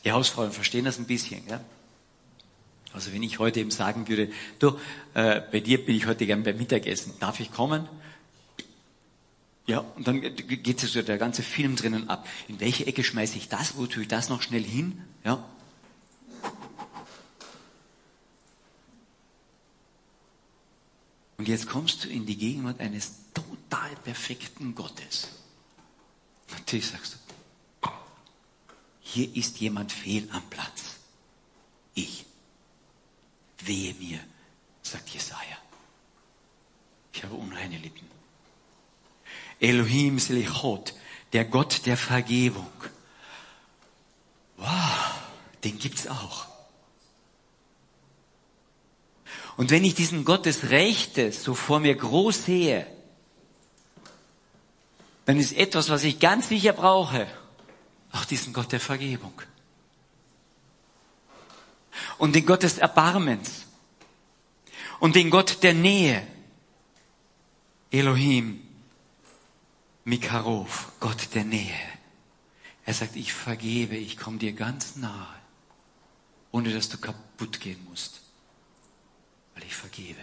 Die 0.04 0.12
Hausfrauen 0.12 0.52
verstehen 0.52 0.84
das 0.84 0.98
ein 0.98 1.06
bisschen, 1.06 1.46
ja? 1.48 1.64
Also 2.94 3.12
wenn 3.12 3.24
ich 3.24 3.40
heute 3.40 3.60
eben 3.60 3.72
sagen 3.72 4.06
würde, 4.08 4.30
du, 4.60 4.78
äh, 5.14 5.40
bei 5.50 5.58
dir 5.58 5.84
bin 5.84 5.96
ich 5.96 6.06
heute 6.06 6.26
gern 6.26 6.44
beim 6.44 6.56
Mittagessen, 6.56 7.12
darf 7.18 7.40
ich 7.40 7.50
kommen? 7.50 7.88
Ja, 9.66 9.78
und 9.96 10.06
dann 10.06 10.20
geht 10.20 10.78
so 10.78 11.02
der 11.02 11.18
ganze 11.18 11.42
Film 11.42 11.74
drinnen 11.74 12.08
ab. 12.08 12.28
In 12.48 12.60
welche 12.60 12.86
Ecke 12.86 13.02
schmeiße 13.02 13.36
ich 13.36 13.48
das? 13.48 13.76
Wo 13.76 13.86
tue 13.86 14.02
ich 14.02 14.08
das 14.08 14.28
noch 14.28 14.42
schnell 14.42 14.62
hin? 14.62 15.02
Ja. 15.24 15.44
Und 21.36 21.48
jetzt 21.48 21.66
kommst 21.66 22.04
du 22.04 22.08
in 22.08 22.26
die 22.26 22.36
Gegenwart 22.36 22.78
eines 22.78 23.12
total 23.34 23.90
perfekten 24.04 24.74
Gottes. 24.74 25.28
Natürlich 26.50 26.86
sagst 26.86 27.16
du, 27.82 27.88
hier 29.00 29.34
ist 29.34 29.58
jemand 29.58 29.90
fehl 29.90 30.28
am 30.30 30.42
Platz. 30.48 30.96
Ich. 31.94 32.24
Wehe 33.66 33.94
mir, 33.94 34.20
sagt 34.82 35.08
Jesaja. 35.10 35.58
Ich 37.12 37.22
habe 37.22 37.34
unreine 37.34 37.78
Lippen. 37.78 38.08
Elohim 39.60 40.18
Selichot, 40.18 40.94
der 41.32 41.44
Gott 41.44 41.86
der 41.86 41.96
Vergebung. 41.96 42.72
Wow, 44.56 45.14
den 45.62 45.78
gibt's 45.78 46.06
auch. 46.06 46.46
Und 49.56 49.70
wenn 49.70 49.84
ich 49.84 49.94
diesen 49.94 50.24
Gott 50.24 50.46
des 50.46 50.70
Rechtes 50.70 51.44
so 51.44 51.54
vor 51.54 51.80
mir 51.80 51.94
groß 51.94 52.44
sehe, 52.46 52.86
dann 55.26 55.38
ist 55.38 55.52
etwas, 55.52 55.88
was 55.88 56.04
ich 56.04 56.18
ganz 56.18 56.48
sicher 56.48 56.72
brauche, 56.72 57.26
auch 58.12 58.24
diesen 58.24 58.52
Gott 58.52 58.72
der 58.72 58.80
Vergebung 58.80 59.40
und 62.18 62.34
den 62.34 62.46
Gott 62.46 62.62
des 62.62 62.78
Erbarmens 62.78 63.66
und 65.00 65.16
den 65.16 65.30
Gott 65.30 65.62
der 65.62 65.74
Nähe. 65.74 66.26
Elohim, 67.90 68.60
Mikarov, 70.04 70.92
Gott 71.00 71.34
der 71.34 71.44
Nähe. 71.44 71.74
Er 72.84 72.94
sagt, 72.94 73.16
ich 73.16 73.32
vergebe, 73.32 73.96
ich 73.96 74.16
komme 74.16 74.38
dir 74.38 74.52
ganz 74.52 74.96
nahe, 74.96 75.34
ohne 76.50 76.72
dass 76.72 76.88
du 76.88 76.98
kaputt 76.98 77.60
gehen 77.60 77.82
musst, 77.88 78.20
weil 79.54 79.64
ich 79.64 79.74
vergebe. 79.74 80.20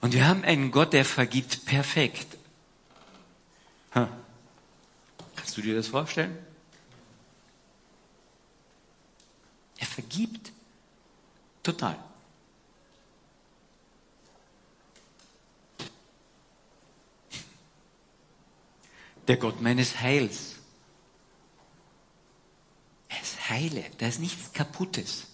Und 0.00 0.14
wir 0.14 0.26
haben 0.26 0.42
einen 0.42 0.72
Gott, 0.72 0.92
der 0.92 1.04
vergibt 1.04 1.64
perfekt. 1.64 2.36
Hm. 3.92 4.08
Kannst 5.36 5.56
du 5.56 5.62
dir 5.62 5.76
das 5.76 5.88
vorstellen? 5.88 6.36
Er 9.82 9.86
vergibt 9.88 10.52
total. 11.64 11.98
Der 19.26 19.36
Gott 19.38 19.60
meines 19.60 19.98
Heils. 19.98 20.54
Er 23.08 23.20
ist 23.20 23.50
heile, 23.50 23.84
da 23.98 24.06
ist 24.06 24.20
nichts 24.20 24.52
Kaputtes. 24.52 25.24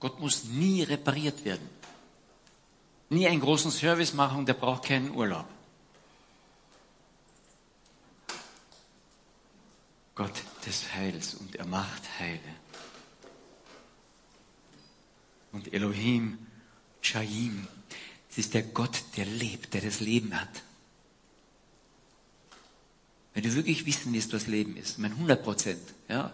Gott 0.00 0.18
muss 0.18 0.42
nie 0.42 0.82
repariert 0.82 1.44
werden. 1.44 1.70
Nie 3.08 3.28
einen 3.28 3.40
großen 3.40 3.70
Service 3.70 4.14
machen, 4.14 4.46
der 4.46 4.54
braucht 4.54 4.86
keinen 4.86 5.12
Urlaub. 5.12 5.46
Gott 10.16 10.42
des 10.66 10.92
Heils 10.92 11.34
und 11.34 11.54
er 11.54 11.66
macht 11.66 12.02
Heile. 12.18 12.65
Und 15.56 15.72
Elohim, 15.72 16.36
Shaim, 17.00 17.66
es 18.30 18.36
ist 18.36 18.52
der 18.52 18.62
Gott, 18.62 19.02
der 19.16 19.24
lebt, 19.24 19.72
der 19.72 19.80
das 19.80 20.00
Leben 20.00 20.38
hat. 20.38 20.62
Wenn 23.32 23.42
du 23.42 23.54
wirklich 23.54 23.86
wissen 23.86 24.12
willst, 24.12 24.34
was 24.34 24.48
Leben 24.48 24.76
ist, 24.76 24.98
mein 24.98 25.12
100 25.12 25.42
Prozent, 25.42 25.80
ja. 26.10 26.30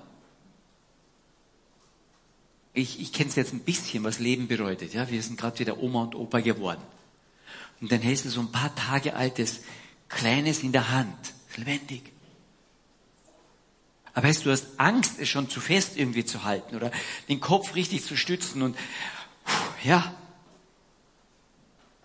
Ich, 2.75 3.01
ich 3.01 3.13
kenne 3.13 3.31
es 3.31 3.37
jetzt 3.37 3.53
ein 3.53 3.61
bisschen, 3.61 4.03
was 4.03 4.19
Leben 4.19 4.49
bedeutet, 4.49 4.93
ja. 4.93 5.09
Wir 5.09 5.23
sind 5.23 5.39
gerade 5.39 5.61
wieder 5.61 5.81
Oma 5.81 6.03
und 6.03 6.17
Opa 6.17 6.41
geworden. 6.41 6.83
Und 7.81 7.93
dann 7.93 8.01
hältst 8.01 8.25
du 8.25 8.29
so 8.29 8.41
ein 8.41 8.51
paar 8.51 8.75
Tage 8.75 9.15
altes, 9.15 9.61
Kleines 10.09 10.65
in 10.65 10.73
der 10.73 10.91
Hand, 10.91 11.33
lebendig. 11.55 12.12
Aber 14.15 14.29
weißt 14.29 14.41
du, 14.41 14.45
du 14.45 14.51
hast 14.53 14.67
Angst, 14.77 15.19
es 15.19 15.29
schon 15.29 15.49
zu 15.49 15.61
fest 15.61 15.97
irgendwie 15.97 16.25
zu 16.25 16.45
halten 16.45 16.77
oder 16.77 16.91
den 17.29 17.41
Kopf 17.41 17.75
richtig 17.75 18.05
zu 18.05 18.17
stützen 18.17 18.63
und 18.63 18.77
ja. 19.85 20.15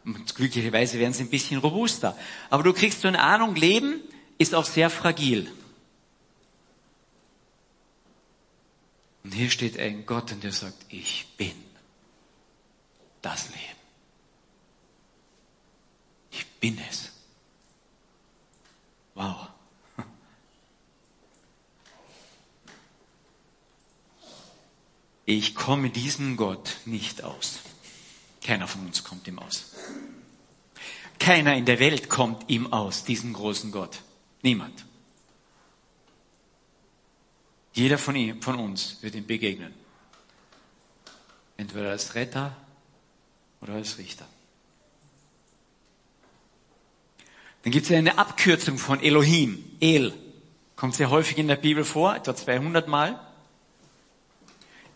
Und 0.06 0.36
glücklicherweise 0.36 1.00
werden 1.00 1.14
sie 1.14 1.24
ein 1.24 1.30
bisschen 1.30 1.60
robuster. 1.60 2.18
Aber 2.50 2.64
du 2.64 2.72
kriegst 2.72 3.02
so 3.02 3.10
eine 3.10 3.22
Ahnung, 3.22 3.56
Leben 3.56 4.00
ist 4.38 4.56
auch 4.56 4.66
sehr 4.66 4.90
fragil. 4.90 5.52
Und 9.26 9.34
hier 9.34 9.50
steht 9.50 9.78
ein 9.78 10.06
Gott, 10.06 10.32
und 10.32 10.42
der 10.46 10.54
sagt, 10.54 10.78
ich 10.88 11.28
bin 11.36 11.52
das 13.22 13.50
Leben. 13.50 13.62
Ich 16.32 16.46
bin 16.62 16.80
es. 16.90 17.12
Wow. 19.16 19.50
Ich 25.30 25.56
komme 25.56 25.90
diesem 25.90 26.38
Gott 26.38 26.78
nicht 26.86 27.22
aus. 27.22 27.60
Keiner 28.42 28.66
von 28.66 28.86
uns 28.86 29.04
kommt 29.04 29.28
ihm 29.28 29.40
aus. 29.40 29.74
Keiner 31.20 31.54
in 31.58 31.66
der 31.66 31.80
Welt 31.80 32.10
kommt 32.10 32.50
ihm 32.50 32.72
aus, 32.72 33.04
diesem 33.04 33.34
großen 33.34 33.74
Gott. 33.74 34.00
Niemand. 34.42 34.86
Jeder 37.74 37.98
von, 37.98 38.16
ihm, 38.16 38.42
von 38.42 38.56
uns 38.56 39.00
wird 39.02 39.16
ihm 39.16 39.28
begegnen. 39.28 39.74
Entweder 41.58 41.90
als 41.90 42.16
Retter 42.16 42.56
oder 43.60 43.74
als 43.74 43.98
Richter. 43.98 44.26
Dann 47.64 47.74
gibt 47.74 47.88
es 47.88 47.92
eine 47.92 48.18
Abkürzung 48.18 48.78
von 48.78 49.02
Elohim. 49.04 49.62
El. 49.82 50.14
Kommt 50.78 50.96
sehr 50.96 51.10
häufig 51.10 51.38
in 51.38 51.50
der 51.50 51.58
Bibel 51.58 51.84
vor, 51.84 52.16
etwa 52.16 52.34
200 52.34 52.88
Mal. 52.88 53.27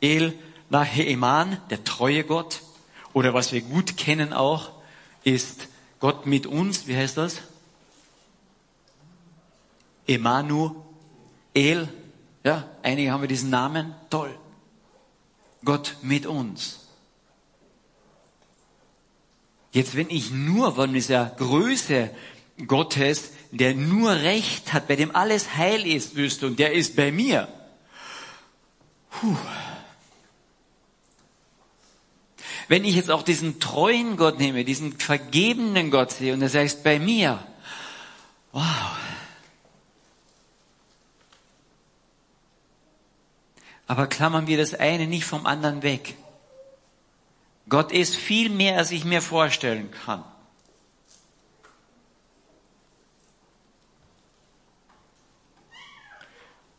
El 0.01 0.33
Naheeman, 0.69 1.57
der 1.69 1.83
treue 1.83 2.23
Gott. 2.23 2.61
Oder 3.13 3.33
was 3.33 3.51
wir 3.51 3.61
gut 3.61 3.97
kennen 3.97 4.33
auch, 4.33 4.71
ist 5.23 5.67
Gott 5.99 6.25
mit 6.25 6.47
uns. 6.47 6.87
Wie 6.87 6.95
heißt 6.95 7.17
das? 7.17 7.37
Emanuel. 10.07 10.73
Ja, 12.43 12.67
einige 12.81 13.11
haben 13.11 13.21
wir 13.21 13.27
diesen 13.27 13.49
Namen. 13.49 13.93
Toll. 14.09 14.35
Gott 15.63 15.97
mit 16.01 16.25
uns. 16.25 16.79
Jetzt, 19.71 19.95
wenn 19.95 20.09
ich 20.09 20.31
nur 20.31 20.75
von 20.75 20.93
dieser 20.93 21.27
Größe 21.37 22.09
Gottes, 22.67 23.31
der 23.51 23.73
nur 23.73 24.11
Recht 24.11 24.73
hat, 24.73 24.87
bei 24.87 24.95
dem 24.95 25.15
alles 25.15 25.55
heil 25.55 25.85
ist, 25.85 26.15
wüsste, 26.15 26.47
und 26.47 26.59
der 26.59 26.73
ist 26.73 26.95
bei 26.95 27.11
mir. 27.11 27.47
Puh. 29.11 29.37
Wenn 32.71 32.85
ich 32.85 32.95
jetzt 32.95 33.11
auch 33.11 33.23
diesen 33.23 33.59
treuen 33.59 34.15
Gott 34.15 34.39
nehme, 34.39 34.63
diesen 34.63 34.97
vergebenen 34.97 35.91
Gott 35.91 36.13
sehe 36.13 36.33
und 36.33 36.41
er 36.41 36.47
sagt, 36.47 36.83
bei 36.83 36.99
mir, 36.99 37.45
wow. 38.53 38.63
Aber 43.87 44.07
klammern 44.07 44.47
wir 44.47 44.57
das 44.57 44.73
eine 44.73 45.05
nicht 45.05 45.25
vom 45.25 45.45
anderen 45.45 45.83
weg. 45.83 46.15
Gott 47.67 47.91
ist 47.91 48.15
viel 48.15 48.49
mehr, 48.49 48.77
als 48.77 48.91
ich 48.91 49.03
mir 49.03 49.21
vorstellen 49.21 49.91
kann. 49.91 50.23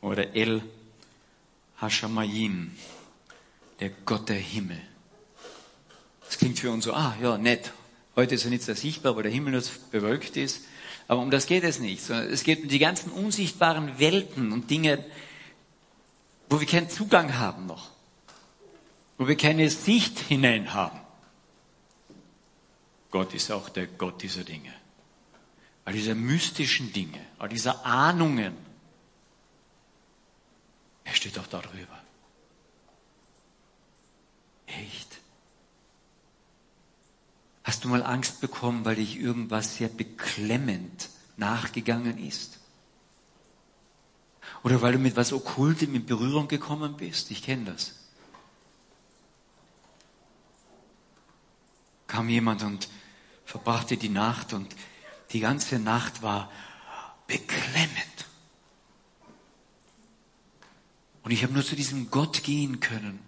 Oder 0.00 0.34
El 0.34 0.62
Hashamayim, 1.76 2.74
der 3.78 3.90
Gott 4.06 4.30
der 4.30 4.36
Himmel. 4.36 4.80
Das 6.32 6.38
klingt 6.38 6.58
für 6.58 6.70
uns 6.70 6.86
so, 6.86 6.94
ah 6.94 7.14
ja, 7.20 7.36
nett. 7.36 7.74
Heute 8.16 8.36
ist 8.36 8.44
er 8.44 8.50
nicht 8.50 8.62
so 8.62 8.72
sichtbar, 8.72 9.14
weil 9.14 9.22
der 9.22 9.32
Himmel 9.32 9.52
nur 9.52 9.62
bewölkt 9.90 10.38
ist. 10.38 10.64
Aber 11.06 11.20
um 11.20 11.30
das 11.30 11.44
geht 11.44 11.62
es 11.62 11.78
nicht, 11.78 12.08
es 12.08 12.42
geht 12.42 12.62
um 12.62 12.68
die 12.68 12.78
ganzen 12.78 13.12
unsichtbaren 13.12 13.98
Welten 13.98 14.50
und 14.50 14.70
Dinge, 14.70 15.04
wo 16.48 16.58
wir 16.58 16.66
keinen 16.66 16.88
Zugang 16.88 17.38
haben 17.38 17.66
noch, 17.66 17.90
wo 19.18 19.28
wir 19.28 19.36
keine 19.36 19.68
Sicht 19.68 20.20
hinein 20.20 20.72
haben. 20.72 20.98
Gott 23.10 23.34
ist 23.34 23.50
auch 23.52 23.68
der 23.68 23.86
Gott 23.86 24.22
dieser 24.22 24.42
Dinge. 24.42 24.72
All 25.84 25.92
dieser 25.92 26.14
mystischen 26.14 26.94
Dinge, 26.94 27.20
all 27.38 27.50
dieser 27.50 27.84
Ahnungen. 27.84 28.56
Er 31.04 31.12
steht 31.12 31.38
auch 31.38 31.48
darüber. 31.48 32.00
Echt? 34.66 35.21
Hast 37.64 37.84
du 37.84 37.88
mal 37.88 38.02
Angst 38.02 38.40
bekommen, 38.40 38.84
weil 38.84 38.96
dich 38.96 39.18
irgendwas 39.18 39.76
sehr 39.76 39.88
beklemmend 39.88 41.08
nachgegangen 41.36 42.18
ist? 42.18 42.58
Oder 44.64 44.82
weil 44.82 44.94
du 44.94 44.98
mit 44.98 45.16
was 45.16 45.32
Okkultem 45.32 45.94
in 45.94 46.04
Berührung 46.04 46.48
gekommen 46.48 46.96
bist? 46.96 47.30
Ich 47.30 47.42
kenne 47.42 47.72
das. 47.72 47.94
Kam 52.06 52.28
jemand 52.28 52.62
und 52.62 52.88
verbrachte 53.44 53.96
die 53.96 54.08
Nacht 54.08 54.52
und 54.52 54.74
die 55.30 55.40
ganze 55.40 55.78
Nacht 55.78 56.22
war 56.22 56.50
beklemmend. 57.26 57.90
Und 61.22 61.30
ich 61.30 61.42
habe 61.44 61.52
nur 61.52 61.64
zu 61.64 61.76
diesem 61.76 62.10
Gott 62.10 62.42
gehen 62.42 62.80
können, 62.80 63.20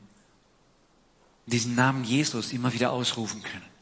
diesen 1.47 1.77
Namen 1.77 2.05
Jesus 2.05 2.53
immer 2.53 2.73
wieder 2.73 2.91
ausrufen 2.91 3.43
können 3.43 3.74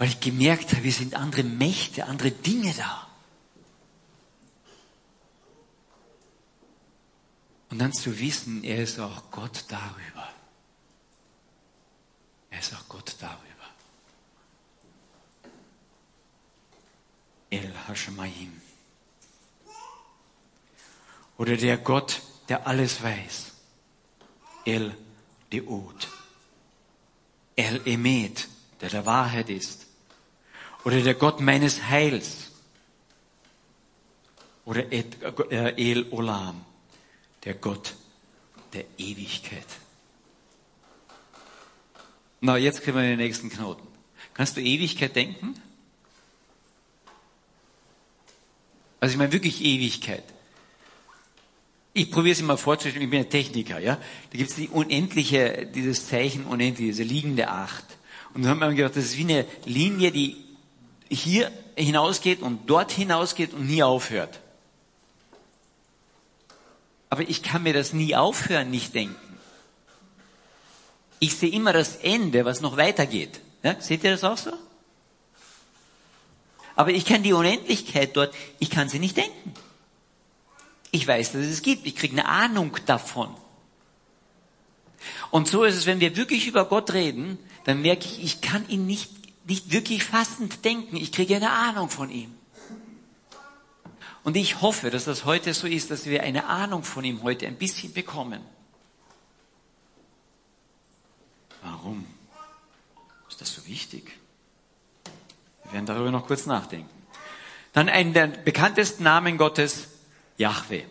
weil 0.00 0.08
ich 0.08 0.20
gemerkt 0.20 0.72
habe, 0.72 0.84
wir 0.84 0.92
sind 0.92 1.14
andere 1.14 1.42
Mächte, 1.42 2.06
andere 2.06 2.30
Dinge 2.30 2.72
da. 2.72 3.06
Und 7.68 7.80
dann 7.80 7.92
zu 7.92 8.18
wissen, 8.18 8.64
er 8.64 8.82
ist 8.82 8.98
auch 8.98 9.30
Gott 9.30 9.66
darüber. 9.68 10.26
Er 12.48 12.60
ist 12.60 12.72
auch 12.72 12.88
Gott 12.88 13.14
darüber. 13.20 13.44
El 17.50 17.70
Hashemayim. 17.86 18.58
Oder 21.36 21.58
der 21.58 21.76
Gott, 21.76 22.22
der 22.48 22.66
alles 22.66 23.02
weiß. 23.02 23.52
El 24.64 24.96
Deot. 25.52 26.08
El 27.54 27.86
Emet, 27.86 28.48
der 28.80 28.88
der 28.88 29.04
Wahrheit 29.04 29.50
ist 29.50 29.89
oder 30.84 31.00
der 31.00 31.14
Gott 31.14 31.40
meines 31.40 31.88
Heils. 31.88 32.50
Oder 34.64 34.92
äh, 34.92 35.02
El 35.76 36.06
Olam, 36.10 36.64
der 37.44 37.54
Gott 37.54 37.94
der 38.72 38.84
Ewigkeit. 38.98 39.66
Na, 42.40 42.56
jetzt 42.56 42.82
kriegen 42.82 42.96
wir 42.96 43.02
den 43.02 43.18
nächsten 43.18 43.50
Knoten. 43.50 43.86
Kannst 44.32 44.56
du 44.56 44.60
Ewigkeit 44.60 45.14
denken? 45.16 45.54
Also 49.00 49.14
ich 49.14 49.18
meine 49.18 49.32
wirklich 49.32 49.62
Ewigkeit. 49.62 50.24
Ich 51.92 52.10
probiere 52.10 52.32
es 52.32 52.40
immer 52.40 52.56
vorzustellen, 52.56 53.02
ich 53.02 53.10
bin 53.10 53.20
ein 53.20 53.30
Techniker, 53.30 53.80
ja. 53.80 53.96
Da 53.96 54.38
gibt 54.38 54.50
es 54.50 54.56
die 54.56 54.68
unendliche, 54.68 55.66
dieses 55.66 56.06
Zeichen 56.06 56.44
unendlich, 56.44 56.90
diese 56.90 57.02
liegende 57.02 57.48
Acht. 57.48 57.84
Und 58.32 58.42
dann 58.42 58.50
haben 58.50 58.60
wir 58.60 58.72
gedacht, 58.72 58.96
das 58.96 59.06
ist 59.06 59.16
wie 59.16 59.24
eine 59.24 59.44
Linie, 59.64 60.12
die 60.12 60.36
hier 61.10 61.50
hinausgeht 61.76 62.40
und 62.40 62.70
dort 62.70 62.92
hinausgeht 62.92 63.52
und 63.52 63.66
nie 63.66 63.82
aufhört. 63.82 64.40
Aber 67.10 67.22
ich 67.22 67.42
kann 67.42 67.64
mir 67.64 67.74
das 67.74 67.92
nie 67.92 68.14
aufhören, 68.14 68.70
nicht 68.70 68.94
denken. 68.94 69.16
Ich 71.18 71.36
sehe 71.36 71.50
immer 71.50 71.72
das 71.72 71.96
Ende, 71.96 72.44
was 72.44 72.60
noch 72.60 72.76
weitergeht. 72.76 73.40
Ja, 73.62 73.78
seht 73.78 74.04
ihr 74.04 74.12
das 74.12 74.24
auch 74.24 74.38
so? 74.38 74.52
Aber 76.76 76.92
ich 76.92 77.04
kann 77.04 77.22
die 77.22 77.34
Unendlichkeit 77.34 78.16
dort, 78.16 78.32
ich 78.58 78.70
kann 78.70 78.88
sie 78.88 79.00
nicht 79.00 79.16
denken. 79.16 79.52
Ich 80.92 81.06
weiß, 81.06 81.32
dass 81.32 81.42
es 81.42 81.50
es 81.50 81.62
gibt. 81.62 81.86
Ich 81.86 81.96
kriege 81.96 82.14
eine 82.14 82.26
Ahnung 82.26 82.76
davon. 82.86 83.34
Und 85.30 85.48
so 85.48 85.64
ist 85.64 85.76
es, 85.76 85.86
wenn 85.86 86.00
wir 86.00 86.16
wirklich 86.16 86.46
über 86.46 86.64
Gott 86.64 86.92
reden, 86.92 87.38
dann 87.64 87.82
merke 87.82 88.06
ich, 88.06 88.22
ich 88.22 88.40
kann 88.40 88.68
ihn 88.68 88.86
nicht, 88.86 89.10
nicht 89.44 89.72
wirklich 89.72 90.04
fassend 90.04 90.64
denken. 90.64 90.96
Ich 90.96 91.12
kriege 91.12 91.36
eine 91.36 91.50
Ahnung 91.50 91.90
von 91.90 92.10
ihm. 92.10 92.34
Und 94.22 94.36
ich 94.36 94.60
hoffe, 94.60 94.90
dass 94.90 95.04
das 95.04 95.24
heute 95.24 95.54
so 95.54 95.66
ist, 95.66 95.90
dass 95.90 96.06
wir 96.06 96.22
eine 96.22 96.46
Ahnung 96.46 96.84
von 96.84 97.04
ihm 97.04 97.22
heute 97.22 97.46
ein 97.46 97.56
bisschen 97.56 97.92
bekommen. 97.92 98.42
Warum 101.62 102.06
ist 103.28 103.40
das 103.40 103.52
so 103.54 103.66
wichtig? 103.66 104.18
Wir 105.64 105.72
werden 105.72 105.86
darüber 105.86 106.10
noch 106.10 106.26
kurz 106.26 106.46
nachdenken. 106.46 106.88
Dann 107.72 107.88
einen 107.88 108.12
der 108.12 108.26
bekanntesten 108.26 109.04
Namen 109.04 109.38
Gottes, 109.38 109.88
Yahweh 110.36 110.84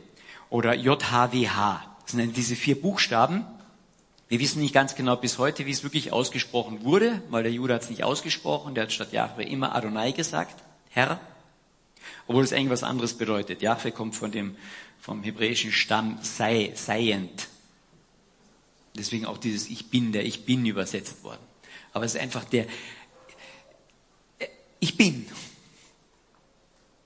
oder 0.49 0.73
JHWH. 0.73 1.85
Das 2.01 2.11
sind 2.11 2.37
diese 2.37 2.55
vier 2.55 2.81
Buchstaben. 2.81 3.45
Wir 4.29 4.39
wissen 4.39 4.61
nicht 4.61 4.75
ganz 4.75 4.93
genau 4.93 5.15
bis 5.15 5.39
heute, 5.39 5.65
wie 5.65 5.71
es 5.71 5.81
wirklich 5.81 6.13
ausgesprochen 6.13 6.83
wurde, 6.83 7.21
weil 7.29 7.41
der 7.41 7.51
Jude 7.51 7.73
hat 7.73 7.81
es 7.81 7.89
nicht 7.89 8.03
ausgesprochen, 8.03 8.75
der 8.75 8.83
hat 8.83 8.91
statt 8.91 9.11
Yahweh 9.11 9.43
immer 9.43 9.75
Adonai 9.75 10.11
gesagt, 10.11 10.63
Herr, 10.91 11.19
obwohl 12.27 12.43
es 12.43 12.53
eigentlich 12.53 12.69
was 12.69 12.83
anderes 12.83 13.15
bedeutet. 13.15 13.63
Yahweh 13.63 13.89
kommt 13.89 14.15
von 14.15 14.31
dem, 14.31 14.55
vom 15.01 15.23
hebräischen 15.23 15.71
Stamm 15.71 16.19
sei, 16.21 16.71
seiend. 16.75 17.47
Deswegen 18.95 19.25
auch 19.25 19.39
dieses 19.39 19.67
Ich 19.67 19.89
bin, 19.89 20.11
der 20.11 20.25
Ich 20.25 20.45
bin 20.45 20.63
übersetzt 20.63 21.23
worden. 21.23 21.41
Aber 21.91 22.05
es 22.05 22.13
ist 22.13 22.21
einfach 22.21 22.43
der, 22.43 22.67
ich 24.79 24.95
bin. 24.95 25.25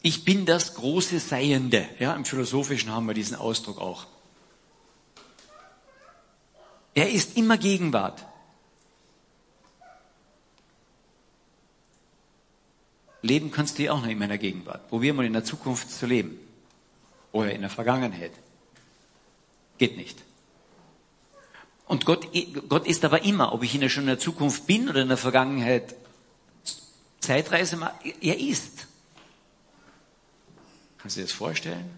Ich 0.01 0.25
bin 0.25 0.45
das 0.45 0.75
große 0.75 1.19
Seiende. 1.19 1.87
Ja, 1.99 2.13
im 2.13 2.25
Philosophischen 2.25 2.91
haben 2.91 3.07
wir 3.07 3.13
diesen 3.13 3.37
Ausdruck 3.37 3.79
auch. 3.79 4.07
Er 6.93 7.09
ist 7.09 7.37
immer 7.37 7.57
Gegenwart. 7.57 8.23
Leben 13.21 13.51
kannst 13.51 13.79
du 13.79 13.83
ja 13.83 13.93
auch 13.93 14.01
noch 14.01 14.09
in 14.09 14.19
meiner 14.19 14.37
Gegenwart. 14.37 14.89
Probier 14.89 15.13
mal 15.13 15.25
in 15.25 15.33
der 15.33 15.45
Zukunft 15.45 15.89
zu 15.89 16.05
leben. 16.05 16.37
Oder 17.31 17.53
in 17.53 17.61
der 17.61 17.69
Vergangenheit. 17.69 18.31
Geht 19.77 19.97
nicht. 19.97 20.21
Und 21.87 22.05
Gott, 22.05 22.27
Gott 22.69 22.85
ist 22.85 23.03
aber 23.05 23.23
immer, 23.23 23.53
ob 23.53 23.63
ich 23.63 23.73
in 23.75 23.81
der 23.81 23.89
schon 23.89 24.03
in 24.03 24.07
der 24.07 24.19
Zukunft 24.19 24.67
bin 24.67 24.89
oder 24.89 25.01
in 25.01 25.07
der 25.07 25.17
Vergangenheit 25.17 25.95
Zeitreise 27.19 27.77
mache, 27.77 28.13
er 28.19 28.37
ist. 28.37 28.87
Kannst 30.97 31.15
du 31.15 31.21
dir 31.21 31.27
das 31.27 31.33
vorstellen? 31.33 31.89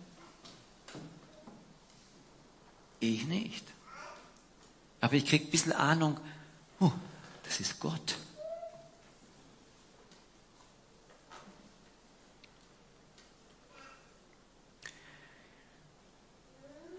Ich 2.99 3.25
nicht. 3.25 3.74
Aber 5.01 5.13
ich 5.13 5.25
kriege 5.25 5.45
ein 5.45 5.51
bisschen 5.51 5.73
Ahnung, 5.73 6.19
oh, 6.79 6.91
das 7.43 7.59
ist 7.59 7.79
Gott. 7.79 8.17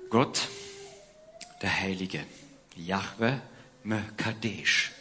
Gott, 0.08 0.48
der 1.62 1.80
Heilige, 1.80 2.24
Yahweh 2.76 3.38
Mekadesh, 3.86 4.92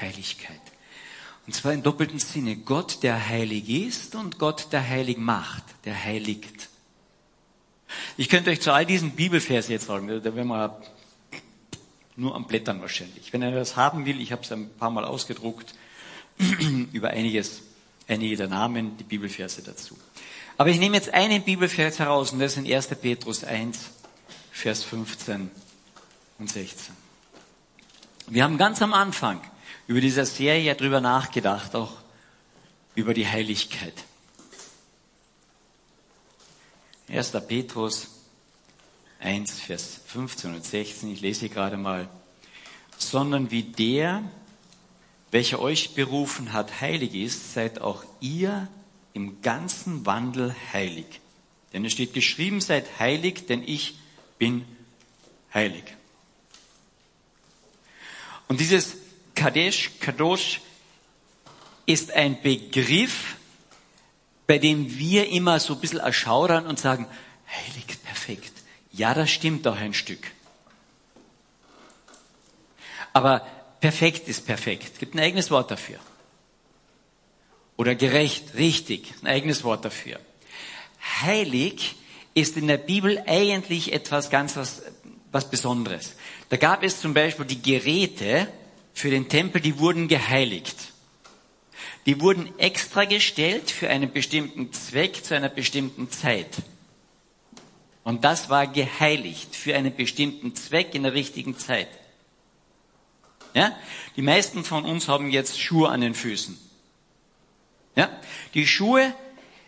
Heiligkeit. 0.00 0.60
Und 1.46 1.54
zwar 1.54 1.72
im 1.72 1.82
doppelten 1.82 2.18
Sinne. 2.18 2.56
Gott, 2.56 3.02
der 3.02 3.28
heilig 3.28 3.68
ist 3.68 4.14
und 4.14 4.38
Gott, 4.38 4.68
der 4.72 4.86
heilig 4.86 5.16
macht, 5.16 5.64
der 5.84 6.04
heiligt. 6.04 6.68
Ich 8.16 8.28
könnte 8.28 8.50
euch 8.50 8.60
zu 8.60 8.72
all 8.72 8.84
diesen 8.84 9.12
Bibelversen 9.12 9.72
jetzt 9.72 9.86
sagen, 9.86 10.08
da 10.08 10.34
wären 10.34 10.48
wir 10.48 10.82
nur 12.18 12.34
am 12.34 12.46
Blättern 12.46 12.80
wahrscheinlich. 12.80 13.32
Wenn 13.32 13.42
er 13.42 13.52
das 13.52 13.76
haben 13.76 14.04
will, 14.04 14.20
ich 14.20 14.32
habe 14.32 14.42
es 14.42 14.50
ein 14.52 14.68
paar 14.70 14.90
Mal 14.90 15.04
ausgedruckt, 15.04 15.74
über 16.92 17.10
einiges, 17.10 17.62
einige 18.08 18.36
der 18.36 18.48
Namen, 18.48 18.96
die 18.96 19.04
Bibelverse 19.04 19.62
dazu. 19.62 19.96
Aber 20.56 20.70
ich 20.70 20.78
nehme 20.78 20.96
jetzt 20.96 21.14
einen 21.14 21.42
Bibelvers 21.42 21.98
heraus 22.00 22.32
und 22.32 22.40
das 22.40 22.56
ist 22.56 22.58
in 22.66 22.72
1. 22.72 22.88
Petrus 23.00 23.44
1, 23.44 23.78
Vers 24.50 24.82
15 24.82 25.50
und 26.38 26.50
16. 26.50 26.94
Wir 28.26 28.42
haben 28.42 28.58
ganz 28.58 28.82
am 28.82 28.92
Anfang 28.92 29.40
über 29.86 30.00
dieser 30.00 30.26
Serie 30.26 30.74
drüber 30.74 31.00
nachgedacht, 31.00 31.76
auch 31.76 31.92
über 32.96 33.14
die 33.14 33.26
Heiligkeit. 33.26 33.94
1. 37.08 37.30
Petrus 37.46 38.17
1, 39.20 39.60
Vers 39.60 40.00
15 40.06 40.54
und 40.54 40.64
16, 40.64 41.12
ich 41.12 41.20
lese 41.20 41.40
hier 41.40 41.48
gerade 41.48 41.76
mal, 41.76 42.08
sondern 42.96 43.50
wie 43.50 43.62
der, 43.62 44.22
welcher 45.30 45.60
euch 45.60 45.94
berufen 45.94 46.52
hat, 46.52 46.80
heilig 46.80 47.14
ist, 47.14 47.54
seid 47.54 47.80
auch 47.80 48.04
ihr 48.20 48.68
im 49.12 49.42
ganzen 49.42 50.06
Wandel 50.06 50.54
heilig. 50.72 51.06
Denn 51.72 51.84
es 51.84 51.92
steht 51.92 52.14
geschrieben, 52.14 52.60
seid 52.60 52.98
heilig, 52.98 53.46
denn 53.46 53.62
ich 53.66 53.98
bin 54.38 54.64
heilig. 55.52 55.84
Und 58.46 58.60
dieses 58.60 58.96
Kadesh, 59.34 59.90
Kadosh 60.00 60.60
ist 61.86 62.12
ein 62.12 62.40
Begriff, 62.40 63.36
bei 64.46 64.58
dem 64.58 64.98
wir 64.98 65.28
immer 65.28 65.60
so 65.60 65.74
ein 65.74 65.80
bisschen 65.80 66.00
erschaudern 66.00 66.66
und 66.66 66.78
sagen, 66.78 67.06
heilig, 67.46 67.86
perfekt. 68.02 68.57
Ja, 68.98 69.14
das 69.14 69.30
stimmt 69.30 69.64
doch 69.64 69.76
ein 69.76 69.94
Stück. 69.94 70.32
Aber 73.12 73.46
perfekt 73.80 74.28
ist 74.28 74.44
perfekt. 74.44 74.98
Gibt 74.98 75.14
ein 75.14 75.20
eigenes 75.20 75.52
Wort 75.52 75.70
dafür. 75.70 75.98
Oder 77.76 77.94
gerecht, 77.94 78.56
richtig, 78.56 79.14
ein 79.22 79.28
eigenes 79.28 79.62
Wort 79.62 79.84
dafür. 79.84 80.18
Heilig 81.22 81.94
ist 82.34 82.56
in 82.56 82.66
der 82.66 82.76
Bibel 82.76 83.22
eigentlich 83.26 83.92
etwas 83.92 84.30
ganz 84.30 84.56
was, 84.56 84.82
was 85.30 85.48
Besonderes. 85.48 86.16
Da 86.48 86.56
gab 86.56 86.82
es 86.82 87.00
zum 87.00 87.14
Beispiel 87.14 87.46
die 87.46 87.62
Geräte 87.62 88.48
für 88.94 89.10
den 89.10 89.28
Tempel, 89.28 89.60
die 89.60 89.78
wurden 89.78 90.08
geheiligt. 90.08 90.76
Die 92.06 92.20
wurden 92.20 92.58
extra 92.58 93.04
gestellt 93.04 93.70
für 93.70 93.88
einen 93.88 94.12
bestimmten 94.12 94.72
Zweck 94.72 95.24
zu 95.24 95.36
einer 95.36 95.48
bestimmten 95.48 96.10
Zeit. 96.10 96.48
Und 98.08 98.24
das 98.24 98.48
war 98.48 98.66
geheiligt 98.66 99.54
für 99.54 99.76
einen 99.76 99.94
bestimmten 99.94 100.54
Zweck 100.54 100.94
in 100.94 101.02
der 101.02 101.12
richtigen 101.12 101.58
Zeit. 101.58 101.88
Ja? 103.52 103.76
Die 104.16 104.22
meisten 104.22 104.64
von 104.64 104.86
uns 104.86 105.08
haben 105.08 105.30
jetzt 105.30 105.60
Schuhe 105.60 105.90
an 105.90 106.00
den 106.00 106.14
Füßen. 106.14 106.56
Ja? 107.96 108.08
Die 108.54 108.66
Schuhe 108.66 109.12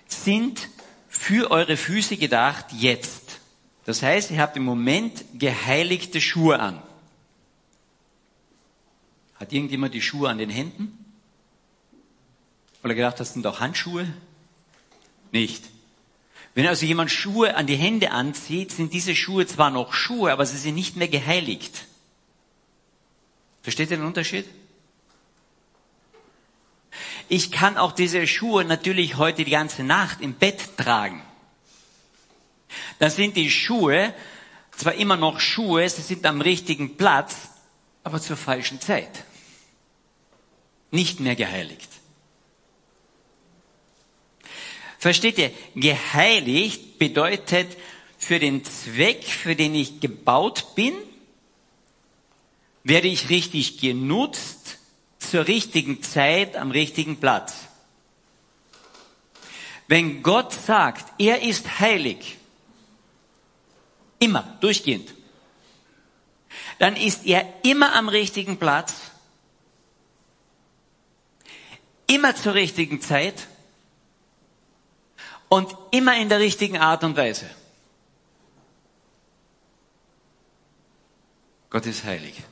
sind 0.07 0.70
für 1.07 1.50
eure 1.50 1.76
Füße 1.76 2.16
gedacht 2.16 2.64
jetzt. 2.72 3.40
Das 3.85 4.03
heißt, 4.03 4.31
ihr 4.31 4.40
habt 4.40 4.57
im 4.57 4.64
Moment 4.64 5.22
geheiligte 5.35 6.22
Schuhe 6.22 6.61
an. 6.61 6.83
Hat 9.38 9.53
irgendjemand 9.53 9.92
die 9.92 10.00
Schuhe 10.00 10.31
an 10.31 10.38
den 10.38 10.48
Händen? 10.48 11.05
Oder 12.83 12.94
gedacht, 12.94 13.20
das 13.20 13.35
sind 13.35 13.44
doch 13.44 13.61
Handschuhe? 13.61 14.11
Nicht. 15.31 15.62
Wenn 16.61 16.68
also 16.68 16.85
jemand 16.85 17.11
Schuhe 17.11 17.57
an 17.57 17.66
die 17.66 17.77
Hände 17.77 18.11
anzieht, 18.11 18.73
sind 18.73 18.92
diese 18.92 19.16
Schuhe 19.16 19.46
zwar 19.46 19.70
noch 19.70 19.94
Schuhe, 19.94 20.31
aber 20.31 20.44
sie 20.44 20.59
sind 20.59 20.75
nicht 20.75 20.94
mehr 20.94 21.09
geheiligt. 21.09 21.87
Versteht 23.62 23.90
ihr 23.90 23.96
den 23.96 24.05
Unterschied? 24.05 24.44
Ich 27.31 27.51
kann 27.51 27.79
auch 27.79 27.92
diese 27.92 28.27
Schuhe 28.27 28.66
natürlich 28.66 29.16
heute 29.16 29.46
die 29.46 29.53
ganze 29.53 29.85
Nacht 29.85 30.20
im 30.20 30.35
Bett 30.35 30.77
tragen. 30.77 31.23
dann 32.99 33.11
sind 33.11 33.37
die 33.37 33.51
Schuhe 33.51 34.12
zwar 34.73 34.92
immer 34.96 35.16
noch 35.16 35.40
Schuhe, 35.40 35.88
sie 35.88 36.03
sind 36.03 36.27
am 36.27 36.42
richtigen 36.42 36.99
Platz, 36.99 37.37
aber 38.05 38.20
zur 38.20 38.37
falschen 38.37 38.83
Zeit. 38.83 39.25
Nicht 40.90 41.20
mehr 41.20 41.37
geheiligt. 41.37 41.99
Versteht 45.00 45.38
ihr? 45.38 45.50
Geheiligt 45.74 46.98
bedeutet 46.98 47.74
für 48.18 48.38
den 48.38 48.62
Zweck, 48.66 49.24
für 49.24 49.56
den 49.56 49.74
ich 49.74 50.00
gebaut 50.00 50.74
bin, 50.74 50.92
werde 52.84 53.08
ich 53.08 53.30
richtig 53.30 53.78
genutzt, 53.78 54.78
zur 55.18 55.46
richtigen 55.46 56.02
Zeit, 56.02 56.56
am 56.56 56.70
richtigen 56.70 57.16
Platz. 57.16 57.54
Wenn 59.86 60.22
Gott 60.22 60.52
sagt, 60.52 61.12
er 61.18 61.42
ist 61.42 61.80
heilig, 61.80 62.36
immer, 64.18 64.58
durchgehend, 64.60 65.14
dann 66.78 66.96
ist 66.96 67.24
er 67.24 67.46
immer 67.62 67.94
am 67.94 68.08
richtigen 68.10 68.58
Platz, 68.58 68.94
immer 72.06 72.36
zur 72.36 72.52
richtigen 72.52 73.00
Zeit 73.00 73.46
und 75.50 75.76
immer 75.90 76.16
in 76.16 76.30
der 76.30 76.38
richtigen 76.38 76.78
Art 76.78 77.04
und 77.04 77.16
Weise. 77.16 77.50
Gott 81.68 81.84
ist 81.86 82.04
heilig. 82.04 82.42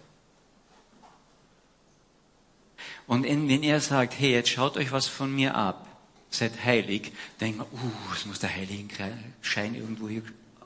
Und 3.07 3.25
wenn 3.25 3.63
er 3.63 3.81
sagt, 3.81 4.19
hey, 4.19 4.33
jetzt 4.33 4.51
schaut 4.51 4.77
euch 4.77 4.93
was 4.93 5.07
von 5.07 5.35
mir 5.35 5.55
ab, 5.55 5.87
seid 6.29 6.53
heilig, 6.63 7.13
denkt 7.41 7.59
man, 7.59 7.67
uh, 7.69 8.13
es 8.15 8.27
muss 8.27 8.41
der 8.41 8.55
Heiligenschein 8.55 9.75
irgendwo 9.75 10.09
hier 10.09 10.23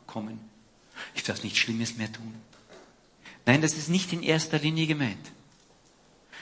kommen. 0.07 0.41
Ich 1.15 1.23
darf 1.23 1.45
nichts 1.45 1.59
Schlimmes 1.59 1.97
mehr 1.97 2.13
tun. 2.13 2.35
Nein, 3.47 3.61
das 3.61 3.75
ist 3.75 3.89
nicht 3.89 4.13
in 4.13 4.23
erster 4.23 4.59
Linie 4.59 4.87
gemeint. 4.87 5.33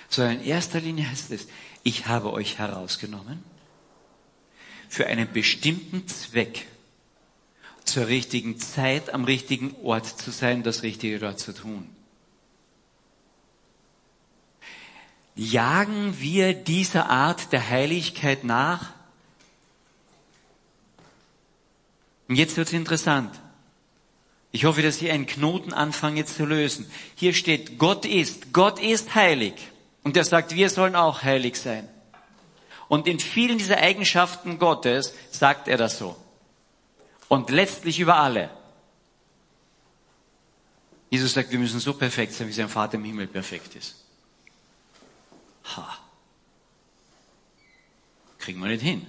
Sondern 0.09 0.40
in 0.40 0.46
erster 0.46 0.81
Linie 0.81 1.09
heißt 1.09 1.33
es, 1.33 1.48
ich 1.83 2.07
habe 2.07 2.33
euch 2.33 2.59
herausgenommen 2.59 3.50
für 4.90 5.07
einen 5.07 5.33
bestimmten 5.33 6.07
Zweck 6.09 6.66
zur 7.85 8.09
richtigen 8.09 8.59
Zeit 8.59 9.14
am 9.14 9.24
richtigen 9.24 9.74
Ort 9.83 10.07
zu 10.07 10.33
sein, 10.33 10.64
das 10.64 10.83
Richtige 10.83 11.20
dort 11.20 11.38
zu 11.38 11.55
tun. 11.55 11.88
Jagen 15.37 16.20
wir 16.20 16.53
dieser 16.53 17.09
Art 17.09 17.53
der 17.53 17.70
Heiligkeit 17.70 18.44
nach? 18.44 18.92
Und 22.29 22.35
jetzt 22.35 22.57
wird 22.57 22.68
es 22.68 22.74
interessant. 22.74 23.40
Ich 24.50 24.64
hoffe, 24.64 24.83
dass 24.83 24.98
Sie 24.98 25.11
einen 25.11 25.26
Knoten 25.26 25.72
anfangen 25.72 26.16
jetzt 26.16 26.35
zu 26.35 26.44
lösen. 26.44 26.90
Hier 27.14 27.33
steht, 27.33 27.79
Gott 27.79 28.05
ist, 28.05 28.53
Gott 28.53 28.81
ist 28.81 29.14
heilig. 29.14 29.55
Und 30.03 30.16
er 30.16 30.24
sagt, 30.24 30.57
wir 30.57 30.68
sollen 30.68 30.96
auch 30.96 31.22
heilig 31.22 31.57
sein. 31.57 31.88
Und 32.90 33.07
in 33.07 33.20
vielen 33.20 33.57
dieser 33.57 33.79
Eigenschaften 33.79 34.59
Gottes 34.59 35.14
sagt 35.31 35.68
er 35.68 35.76
das 35.76 35.96
so. 35.96 36.16
Und 37.29 37.48
letztlich 37.48 38.00
über 38.00 38.16
alle. 38.16 38.50
Jesus 41.09 41.33
sagt, 41.33 41.53
wir 41.53 41.61
müssen 41.61 41.79
so 41.79 41.94
perfekt 41.94 42.33
sein, 42.33 42.48
wie 42.48 42.53
sein 42.53 42.68
Vater 42.68 42.94
im 42.94 43.05
Himmel 43.05 43.29
perfekt 43.29 43.76
ist. 43.76 43.94
Ha. 45.76 45.98
Kriegen 48.38 48.59
wir 48.59 48.66
nicht 48.66 48.83
hin. 48.83 49.07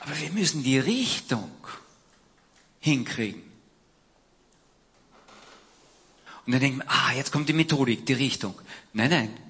Aber 0.00 0.14
wir 0.14 0.30
müssen 0.32 0.62
die 0.62 0.78
Richtung 0.78 1.50
hinkriegen. 2.80 3.50
Und 6.44 6.52
dann 6.52 6.60
denken 6.60 6.78
wir, 6.80 6.90
ah, 6.90 7.14
jetzt 7.14 7.32
kommt 7.32 7.48
die 7.48 7.54
Methodik, 7.54 8.04
die 8.04 8.12
Richtung. 8.12 8.60
Nein, 8.92 9.08
nein. 9.08 9.47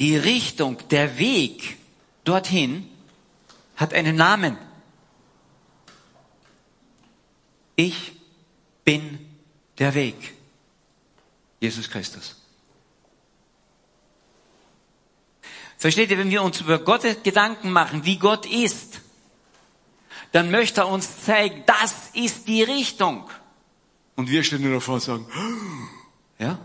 Die 0.00 0.16
Richtung, 0.16 0.78
der 0.88 1.18
Weg 1.18 1.76
dorthin 2.24 2.88
hat 3.76 3.94
einen 3.94 4.16
Namen. 4.16 4.58
Ich 7.76 8.12
bin 8.84 9.18
der 9.78 9.94
Weg. 9.94 10.34
Jesus 11.60 11.88
Christus. 11.88 12.36
Versteht 15.78 16.10
ihr, 16.10 16.18
wenn 16.18 16.30
wir 16.30 16.42
uns 16.42 16.60
über 16.60 16.78
Gott 16.78 17.02
Gedanken 17.24 17.70
machen, 17.70 18.04
wie 18.04 18.18
Gott 18.18 18.46
ist, 18.46 19.00
dann 20.32 20.50
möchte 20.50 20.82
er 20.82 20.88
uns 20.88 21.24
zeigen, 21.24 21.62
das 21.66 22.10
ist 22.14 22.48
die 22.48 22.62
Richtung. 22.62 23.28
Und 24.16 24.30
wir 24.30 24.42
stehen 24.42 24.62
nur 24.62 24.74
davor 24.74 24.94
und 24.94 25.00
sagen, 25.00 25.26
ja? 26.38 26.58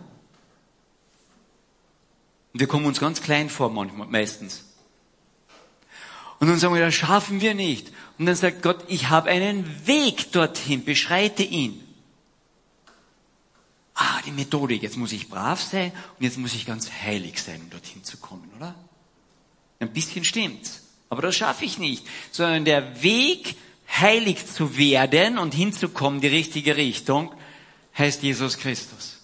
Wir 2.59 2.67
kommen 2.67 2.85
uns 2.85 2.99
ganz 2.99 3.21
klein 3.21 3.49
vor 3.49 3.69
manchmal, 3.69 4.07
meistens. 4.07 4.65
Und 6.39 6.49
dann 6.49 6.59
sagen 6.59 6.73
wir, 6.73 6.81
das 6.81 6.93
schaffen 6.93 7.39
wir 7.39 7.53
nicht. 7.53 7.91
Und 8.17 8.25
dann 8.25 8.35
sagt 8.35 8.61
Gott, 8.61 8.83
ich 8.89 9.07
habe 9.07 9.29
einen 9.29 9.87
Weg 9.87 10.33
dorthin, 10.33 10.83
beschreite 10.83 11.43
ihn. 11.43 11.81
Ah, 13.93 14.21
die 14.25 14.31
Methodik, 14.31 14.83
jetzt 14.83 14.97
muss 14.97 15.13
ich 15.13 15.29
brav 15.29 15.61
sein 15.61 15.93
und 16.17 16.23
jetzt 16.25 16.37
muss 16.37 16.53
ich 16.53 16.65
ganz 16.65 16.91
heilig 16.91 17.41
sein, 17.41 17.61
um 17.61 17.69
dorthin 17.69 18.03
zu 18.03 18.17
kommen, 18.17 18.49
oder? 18.57 18.75
Ein 19.79 19.93
bisschen 19.93 20.25
stimmt's. 20.25 20.81
Aber 21.07 21.21
das 21.21 21.37
schaffe 21.37 21.63
ich 21.63 21.77
nicht. 21.77 22.05
Sondern 22.31 22.65
der 22.65 23.01
Weg, 23.01 23.55
heilig 23.89 24.45
zu 24.45 24.77
werden 24.77 25.37
und 25.37 25.53
hinzukommen, 25.53 26.19
die 26.19 26.27
richtige 26.27 26.75
Richtung, 26.75 27.33
heißt 27.97 28.21
Jesus 28.21 28.57
Christus. 28.57 29.18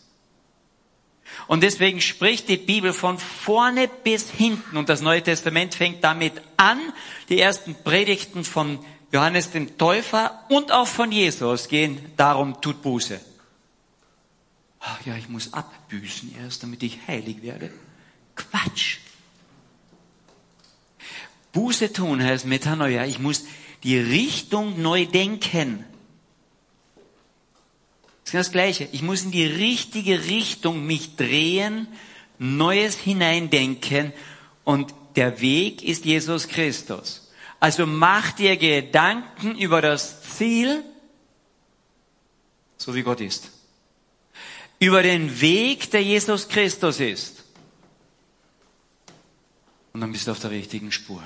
Und 1.47 1.61
deswegen 1.61 2.01
spricht 2.01 2.49
die 2.49 2.57
Bibel 2.57 2.93
von 2.93 3.19
vorne 3.19 3.87
bis 3.87 4.29
hinten. 4.29 4.77
Und 4.77 4.89
das 4.89 5.01
Neue 5.01 5.21
Testament 5.21 5.75
fängt 5.75 6.03
damit 6.03 6.33
an. 6.57 6.79
Die 7.29 7.39
ersten 7.39 7.75
Predigten 7.75 8.43
von 8.43 8.79
Johannes 9.11 9.51
dem 9.51 9.77
Täufer 9.77 10.43
und 10.49 10.71
auch 10.71 10.87
von 10.87 11.11
Jesus 11.11 11.67
gehen 11.67 11.99
darum, 12.17 12.59
tut 12.61 12.81
Buße. 12.81 13.19
Ach 14.79 15.05
ja, 15.05 15.15
ich 15.15 15.29
muss 15.29 15.53
abbüßen 15.53 16.35
erst, 16.43 16.63
damit 16.63 16.83
ich 16.83 16.99
heilig 17.07 17.41
werde. 17.41 17.71
Quatsch. 18.35 18.97
Buße 21.53 21.93
tun 21.93 22.21
heißt 22.21 22.45
Metanoia. 22.45 23.05
Ich 23.05 23.19
muss 23.19 23.45
die 23.83 23.97
Richtung 23.97 24.81
neu 24.81 25.05
denken. 25.05 25.85
Das 28.25 28.33
ist 28.33 28.47
das 28.47 28.51
Gleiche. 28.51 28.89
Ich 28.91 29.03
muss 29.03 29.21
in 29.21 29.31
die 29.31 29.45
richtige 29.45 30.25
Richtung 30.25 30.85
mich 30.85 31.15
drehen, 31.15 31.87
Neues 32.39 32.97
hineindenken 32.97 34.11
und 34.63 34.93
der 35.15 35.39
Weg 35.39 35.83
ist 35.83 36.05
Jesus 36.05 36.47
Christus. 36.47 37.31
Also 37.59 37.85
mach 37.85 38.31
dir 38.33 38.57
Gedanken 38.57 39.57
über 39.57 39.79
das 39.81 40.23
Ziel, 40.23 40.83
so 42.77 42.93
wie 42.95 43.03
Gott 43.03 43.21
ist. 43.21 43.51
Über 44.79 45.03
den 45.03 45.39
Weg, 45.39 45.91
der 45.91 46.03
Jesus 46.03 46.49
Christus 46.49 46.99
ist. 46.99 47.43
Und 49.93 50.01
dann 50.01 50.11
bist 50.11 50.27
du 50.27 50.31
auf 50.31 50.39
der 50.39 50.51
richtigen 50.51 50.91
Spur. 50.91 51.23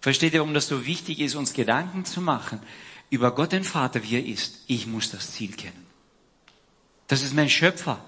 Versteht 0.00 0.34
ihr, 0.34 0.40
warum 0.40 0.52
das 0.52 0.68
so 0.68 0.84
wichtig 0.84 1.20
ist, 1.20 1.34
uns 1.34 1.54
Gedanken 1.54 2.04
zu 2.04 2.20
machen 2.20 2.60
über 3.14 3.34
Gott 3.34 3.52
den 3.52 3.64
Vater, 3.64 4.02
wie 4.02 4.16
er 4.16 4.24
ist? 4.24 4.64
Ich 4.66 4.86
muss 4.86 5.10
das 5.10 5.32
Ziel 5.32 5.52
kennen. 5.54 5.86
Das 7.06 7.22
ist 7.22 7.34
mein 7.34 7.48
Schöpfer. 7.48 8.04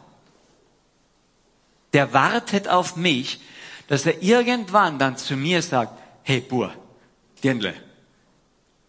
Der 1.93 2.13
wartet 2.13 2.69
auf 2.69 2.97
mich, 2.97 3.41
dass 3.89 4.05
er 4.05 4.23
irgendwann 4.23 4.99
dann 4.99 5.17
zu 5.17 5.37
mir 5.37 5.63
sagt, 5.63 5.99
hey 6.25 6.41
Bur, 6.41 6.75
Dirndle, 7.43 7.75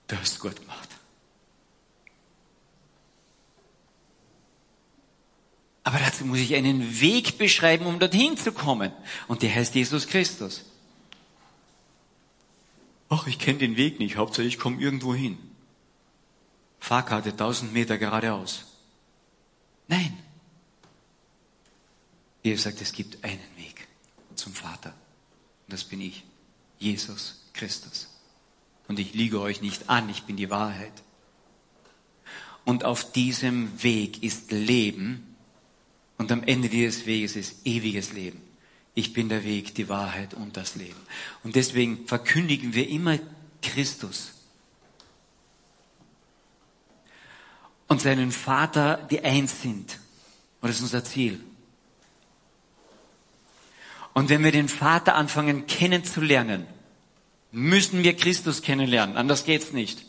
du 0.07 0.17
hast 0.17 0.39
gut 0.39 0.59
gemacht. 0.59 0.89
Aber 5.83 5.99
dazu 5.99 6.25
muss 6.25 6.39
ich 6.39 6.53
einen 6.55 6.99
Weg 6.99 7.37
beschreiben, 7.37 7.85
um 7.85 7.97
dorthin 7.97 8.35
zu 8.35 8.51
kommen. 8.51 8.91
Und 9.29 9.41
der 9.41 9.55
heißt 9.55 9.73
Jesus 9.73 10.07
Christus. 10.07 10.65
Ach, 13.07 13.25
ich 13.27 13.39
kenne 13.39 13.59
den 13.59 13.77
Weg 13.77 13.99
nicht, 13.99 14.17
Hauptsache 14.17 14.45
ich 14.45 14.59
komme 14.59 14.81
irgendwo 14.81 15.15
hin. 15.15 15.37
Fahrkarte 16.79 17.31
1000 17.31 17.73
Meter 17.73 17.97
geradeaus. 17.97 18.65
Nein. 19.87 20.17
Jesus 22.43 22.63
sagt, 22.63 22.81
es 22.81 22.93
gibt 22.93 23.23
einen 23.23 23.39
Weg 23.57 23.87
zum 24.35 24.53
Vater. 24.53 24.89
Und 24.89 25.73
das 25.73 25.83
bin 25.83 26.01
ich, 26.01 26.23
Jesus 26.79 27.43
Christus. 27.53 28.07
Und 28.87 28.99
ich 28.99 29.13
liege 29.13 29.41
euch 29.41 29.61
nicht 29.61 29.89
an, 29.89 30.09
ich 30.09 30.23
bin 30.23 30.37
die 30.37 30.49
Wahrheit. 30.49 30.93
Und 32.63 32.85
auf 32.85 33.11
diesem 33.11 33.81
Weg 33.83 34.23
ist 34.23 34.51
Leben. 34.51 35.35
Und 36.17 36.31
am 36.31 36.43
Ende 36.43 36.69
dieses 36.69 37.05
Weges 37.05 37.35
ist 37.35 37.65
ewiges 37.65 38.13
Leben. 38.13 38.41
ich 38.97 39.13
bin 39.13 39.29
der 39.29 39.43
Weg, 39.43 39.75
die 39.75 39.89
Wahrheit 39.89 40.33
und 40.33 40.57
das 40.57 40.73
Leben. 40.73 40.99
Und 41.43 41.55
deswegen 41.55 42.07
verkündigen 42.07 42.73
wir 42.73 42.89
immer 42.89 43.19
Christus. 43.61 44.31
Und 47.87 48.01
seinen 48.01 48.31
Vater, 48.31 49.07
die 49.09 49.23
eins 49.23 49.61
sind. 49.61 49.99
Und 50.61 50.69
das 50.69 50.77
ist 50.77 50.83
unser 50.83 51.03
Ziel. 51.03 51.39
Und 54.13 54.29
wenn 54.29 54.43
wir 54.43 54.51
den 54.51 54.67
Vater 54.67 55.15
anfangen 55.15 55.67
kennenzulernen, 55.67 56.65
müssen 57.51 58.03
wir 58.03 58.15
Christus 58.15 58.61
kennenlernen. 58.61 59.15
Anders 59.15 59.45
geht's 59.45 59.71
nicht. 59.73 60.05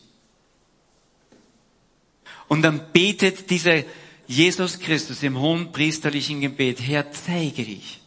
Und 2.49 2.63
dann 2.63 2.91
betet 2.93 3.51
dieser 3.51 3.85
Jesus 4.27 4.79
Christus 4.79 5.23
im 5.23 5.39
hohen 5.39 5.73
priesterlichen 5.73 6.41
Gebet, 6.41 6.81
Herr, 6.81 7.13
zeige 7.13 7.65
dich, 7.65 8.01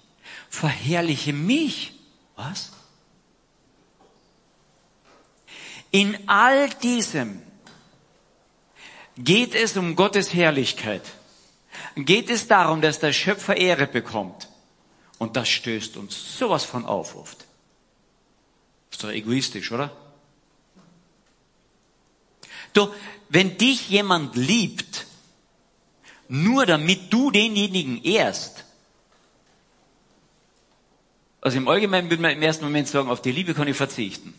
verherrliche 0.50 1.34
mich. 1.34 1.94
Was? 2.36 2.72
In 5.92 6.18
all 6.28 6.70
diesem 6.82 7.42
geht 9.24 9.56
es 9.56 9.78
um 9.78 9.96
Gottes 9.96 10.34
Herrlichkeit. 10.34 11.04
Geht 11.96 12.30
es 12.30 12.48
darum, 12.48 12.82
dass 12.82 13.00
der 13.00 13.14
Schöpfer 13.14 13.58
Ehre 13.58 13.88
bekommt. 13.88 14.48
Und 15.18 15.36
das 15.36 15.50
stößt 15.50 15.98
uns 15.98 16.38
sowas 16.38 16.64
von 16.64 16.86
auf 16.86 17.16
oft. 17.16 17.46
Ist 18.92 19.04
doch 19.04 19.10
egoistisch, 19.10 19.72
oder? 19.72 19.92
Du, 22.74 22.94
wenn 23.30 23.58
dich 23.58 23.90
jemand 23.90 24.36
liebt, 24.36 25.06
nur 26.28 26.66
damit 26.66 27.12
du 27.14 27.32
denjenigen 27.32 28.04
ehrst, 28.04 28.66
also 31.42 31.58
im 31.58 31.68
Allgemeinen 31.68 32.10
würde 32.10 32.22
man 32.22 32.32
im 32.32 32.42
ersten 32.42 32.64
Moment 32.64 32.88
sagen, 32.88 33.10
auf 33.10 33.22
die 33.22 33.32
Liebe 33.32 33.54
kann 33.54 33.68
ich 33.68 33.76
verzichten. 33.76 34.34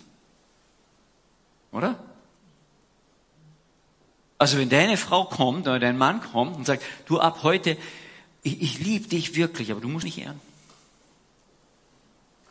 Oder? 1.72 1.98
Also 4.42 4.58
wenn 4.58 4.70
deine 4.70 4.96
Frau 4.96 5.24
kommt 5.24 5.68
oder 5.68 5.78
dein 5.78 5.96
Mann 5.96 6.20
kommt 6.20 6.56
und 6.56 6.66
sagt, 6.66 6.82
du 7.06 7.20
ab 7.20 7.44
heute, 7.44 7.78
ich, 8.42 8.60
ich 8.60 8.80
liebe 8.80 9.06
dich 9.06 9.36
wirklich, 9.36 9.70
aber 9.70 9.80
du 9.80 9.86
musst 9.86 10.04
mich 10.04 10.18
ehren. 10.18 10.40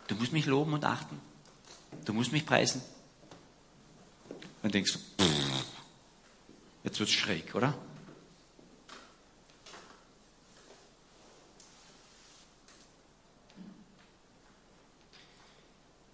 Du 0.07 0.15
musst 0.15 0.31
mich 0.31 0.45
loben 0.45 0.71
und 0.71 0.85
achten. 0.85 1.19
Du 2.05 2.13
musst 2.13 2.31
mich 2.31 2.45
preisen. 2.45 2.81
Dann 4.61 4.71
denkst 4.71 4.93
du, 4.93 4.99
pff, 5.21 5.65
jetzt 6.85 6.97
wird's 6.97 7.11
schräg, 7.11 7.55
oder? 7.55 7.77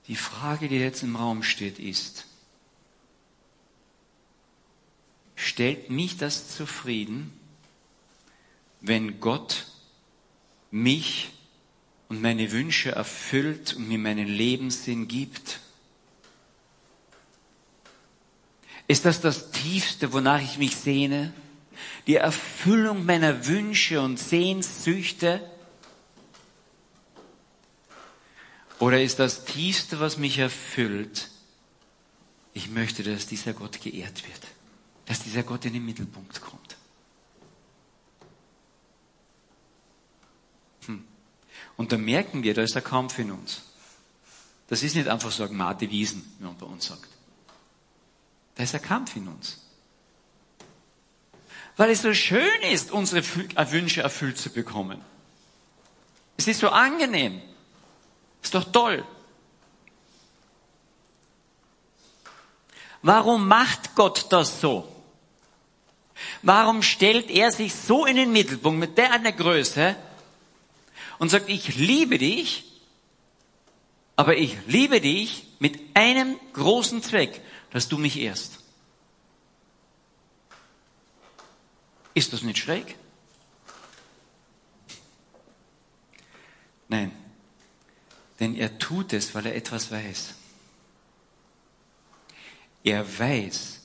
Die 0.08 0.16
Frage, 0.16 0.70
die 0.70 0.80
jetzt 0.80 1.04
im 1.04 1.16
Raum 1.16 1.44
steht, 1.44 1.78
ist, 1.78 2.26
stellt 5.38 5.90
mich 5.90 6.18
das 6.18 6.50
zufrieden, 6.50 7.32
wenn 8.82 9.22
Gott 9.22 9.68
mich 10.72 11.30
und 12.10 12.22
meine 12.22 12.52
Wünsche 12.52 12.92
erfüllt 12.92 13.76
und 13.76 13.88
mir 13.88 14.00
meinen 14.00 14.28
Lebenssinn 14.28 15.08
gibt? 15.08 15.62
Ist 18.88 19.06
das 19.06 19.22
das 19.22 19.52
Tiefste, 19.52 20.12
wonach 20.12 20.42
ich 20.42 20.58
mich 20.58 20.76
sehne? 20.76 21.34
Die 22.08 22.16
Erfüllung 22.16 23.06
meiner 23.06 23.46
Wünsche 23.46 24.02
und 24.02 24.18
Sehnsüchte? 24.18 25.42
Oder 28.80 29.02
ist 29.02 29.20
das 29.20 29.46
Tiefste, 29.46 30.00
was 30.00 30.18
mich 30.18 30.38
erfüllt, 30.40 31.30
ich 32.54 32.70
möchte, 32.70 33.04
dass 33.04 33.28
dieser 33.28 33.54
Gott 33.54 33.82
geehrt 33.82 34.28
wird, 34.28 34.42
dass 35.08 35.24
dieser 35.24 35.44
Gott 35.44 35.66
in 35.66 35.74
den 35.74 35.86
Mittelpunkt 35.86 36.40
kommt. 36.42 36.76
Hm. 40.86 41.04
Und 41.78 41.92
da 41.92 41.98
merken 41.98 42.44
wir, 42.44 42.54
da 42.54 42.62
ist 42.62 42.76
ein 42.76 42.84
Kampf 42.84 43.18
in 43.18 43.32
uns. 43.32 43.62
Das 44.68 44.84
ist 44.84 44.96
nicht 44.96 45.08
einfach 45.08 45.32
so 45.32 45.44
ein 45.44 45.56
Mate 45.56 45.90
Wiesen, 45.90 46.36
wie 46.38 46.46
man 46.46 46.58
bei 46.58 46.66
uns 46.66 46.88
sagt. 46.88 47.08
Da 48.56 48.64
ist 48.64 48.76
ein 48.76 48.82
Kampf 48.82 49.16
in 49.16 49.28
uns. 49.30 49.62
Weil 51.78 51.92
es 51.92 52.02
so 52.02 52.14
schön 52.14 52.62
ist, 52.72 52.92
unsere 52.92 53.24
Wünsche 53.72 54.02
erfüllt 54.02 54.38
zu 54.38 54.50
bekommen. 54.50 55.00
Es 56.36 56.48
ist 56.48 56.60
so 56.60 56.70
angenehm. 56.70 57.42
Ist 58.42 58.54
doch 58.54 58.70
toll. 58.72 59.06
Warum 63.04 63.48
macht 63.48 63.96
Gott 63.96 64.26
das 64.30 64.60
so? 64.60 64.97
Warum 66.42 66.82
stellt 66.82 67.30
er 67.30 67.52
sich 67.52 67.74
so 67.74 68.06
in 68.06 68.16
den 68.16 68.32
Mittelpunkt 68.32 68.80
mit 68.80 68.98
der 68.98 69.12
einer 69.12 69.32
Größe 69.32 69.96
und 71.20 71.30
sagt, 71.30 71.50
ich 71.50 71.76
liebe 71.76 72.18
dich, 72.18 72.66
aber 74.16 74.38
ich 74.38 74.58
liebe 74.68 75.00
dich 75.00 75.46
mit 75.60 75.80
einem 75.94 76.40
großen 76.54 77.04
Zweck, 77.04 77.42
dass 77.72 77.88
du 77.88 77.98
mich 77.98 78.20
ehrst. 78.20 78.60
Ist 82.14 82.34
das 82.34 82.42
nicht 82.42 82.58
schräg? 82.58 82.96
Nein. 86.88 87.12
Denn 88.40 88.56
er 88.56 88.78
tut 88.80 89.14
es, 89.14 89.36
weil 89.36 89.46
er 89.46 89.56
etwas 89.56 89.92
weiß. 89.92 90.34
Er 92.84 93.20
weiß, 93.20 93.82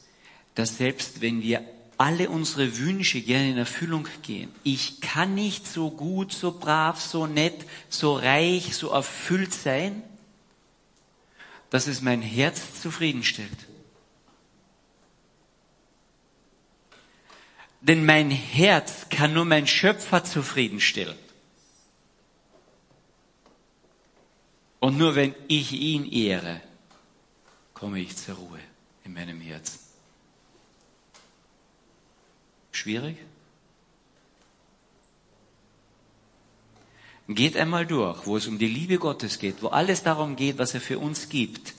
dass 0.55 0.77
selbst 0.77 1.21
wenn 1.21 1.43
wir 1.43 1.67
alle 2.03 2.29
unsere 2.31 2.79
Wünsche 2.79 3.21
gerne 3.21 3.51
in 3.51 3.59
Erfüllung 3.59 4.09
gehen, 4.23 4.53
ich 4.65 5.01
kann 5.01 5.37
nicht 5.37 5.69
so 5.69 5.89
gut, 5.89 6.33
so 6.33 6.59
brav, 6.59 7.01
so 7.01 7.29
nett, 7.29 7.65
so 7.89 8.17
reich, 8.17 8.75
so 8.75 8.91
erfüllt 8.91 9.55
sein, 9.55 10.03
dass 11.71 11.87
es 11.87 12.03
mein 12.03 12.21
Herz 12.21 12.81
zufriedenstellt. 12.83 13.69
Denn 17.81 18.05
mein 18.05 18.33
Herz 18.33 19.07
kann 19.09 19.33
nur 19.33 19.45
mein 19.45 19.69
Schöpfer 19.69 20.25
zufriedenstellen. 20.25 21.17
Und 24.81 24.99
nur 24.99 25.15
wenn 25.15 25.37
ich 25.47 25.71
ihn 25.71 26.11
ehre, 26.11 26.61
komme 27.75 28.01
ich 28.01 28.17
zur 28.17 28.35
Ruhe 28.35 28.59
in 29.05 29.15
meinem 29.15 29.41
Herzen. 29.41 29.92
Schwierig? 32.73 33.17
Geht 37.29 37.57
einmal 37.57 37.87
durch, 37.87 38.27
wo 38.27 38.37
es 38.37 38.47
um 38.47 38.59
die 38.59 38.67
Liebe 38.67 38.99
Gottes 38.99 39.39
geht, 39.39 39.63
wo 39.63 39.69
alles 39.69 40.03
darum 40.03 40.37
geht, 40.37 40.59
was 40.59 40.75
er 40.75 40.81
für 40.81 40.99
uns 40.99 41.29
gibt. 41.29 41.75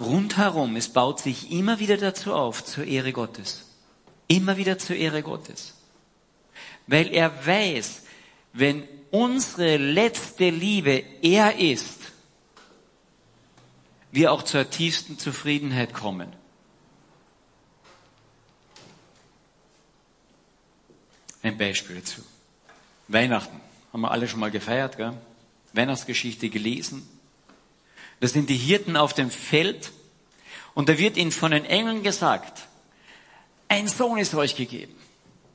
Rundherum, 0.00 0.74
es 0.76 0.88
baut 0.88 1.20
sich 1.20 1.52
immer 1.52 1.78
wieder 1.78 1.96
dazu 1.96 2.32
auf, 2.32 2.64
zur 2.64 2.84
Ehre 2.84 3.12
Gottes. 3.12 3.66
Immer 4.26 4.56
wieder 4.56 4.78
zur 4.78 4.96
Ehre 4.96 5.22
Gottes. 5.22 5.74
Weil 6.86 7.12
er 7.12 7.46
weiß, 7.46 8.02
wenn 8.52 8.84
unsere 9.10 9.76
letzte 9.76 10.50
Liebe 10.50 11.04
er 11.22 11.58
ist, 11.58 12.00
wir 14.10 14.32
auch 14.32 14.42
zur 14.42 14.70
tiefsten 14.70 15.18
Zufriedenheit 15.18 15.92
kommen. 15.92 16.32
Ein 21.44 21.58
Beispiel 21.58 21.96
dazu. 21.96 22.22
Weihnachten 23.06 23.60
haben 23.92 24.00
wir 24.00 24.10
alle 24.10 24.26
schon 24.26 24.40
mal 24.40 24.50
gefeiert, 24.50 24.96
gell? 24.96 25.12
Weihnachtsgeschichte 25.74 26.48
gelesen. 26.48 27.06
Das 28.20 28.32
sind 28.32 28.48
die 28.48 28.56
Hirten 28.56 28.96
auf 28.96 29.12
dem 29.12 29.30
Feld 29.30 29.92
und 30.72 30.88
da 30.88 30.96
wird 30.96 31.18
ihnen 31.18 31.32
von 31.32 31.50
den 31.50 31.66
Engeln 31.66 32.02
gesagt, 32.02 32.66
ein 33.68 33.88
Sohn 33.88 34.18
ist 34.18 34.34
euch 34.34 34.56
gegeben. 34.56 34.94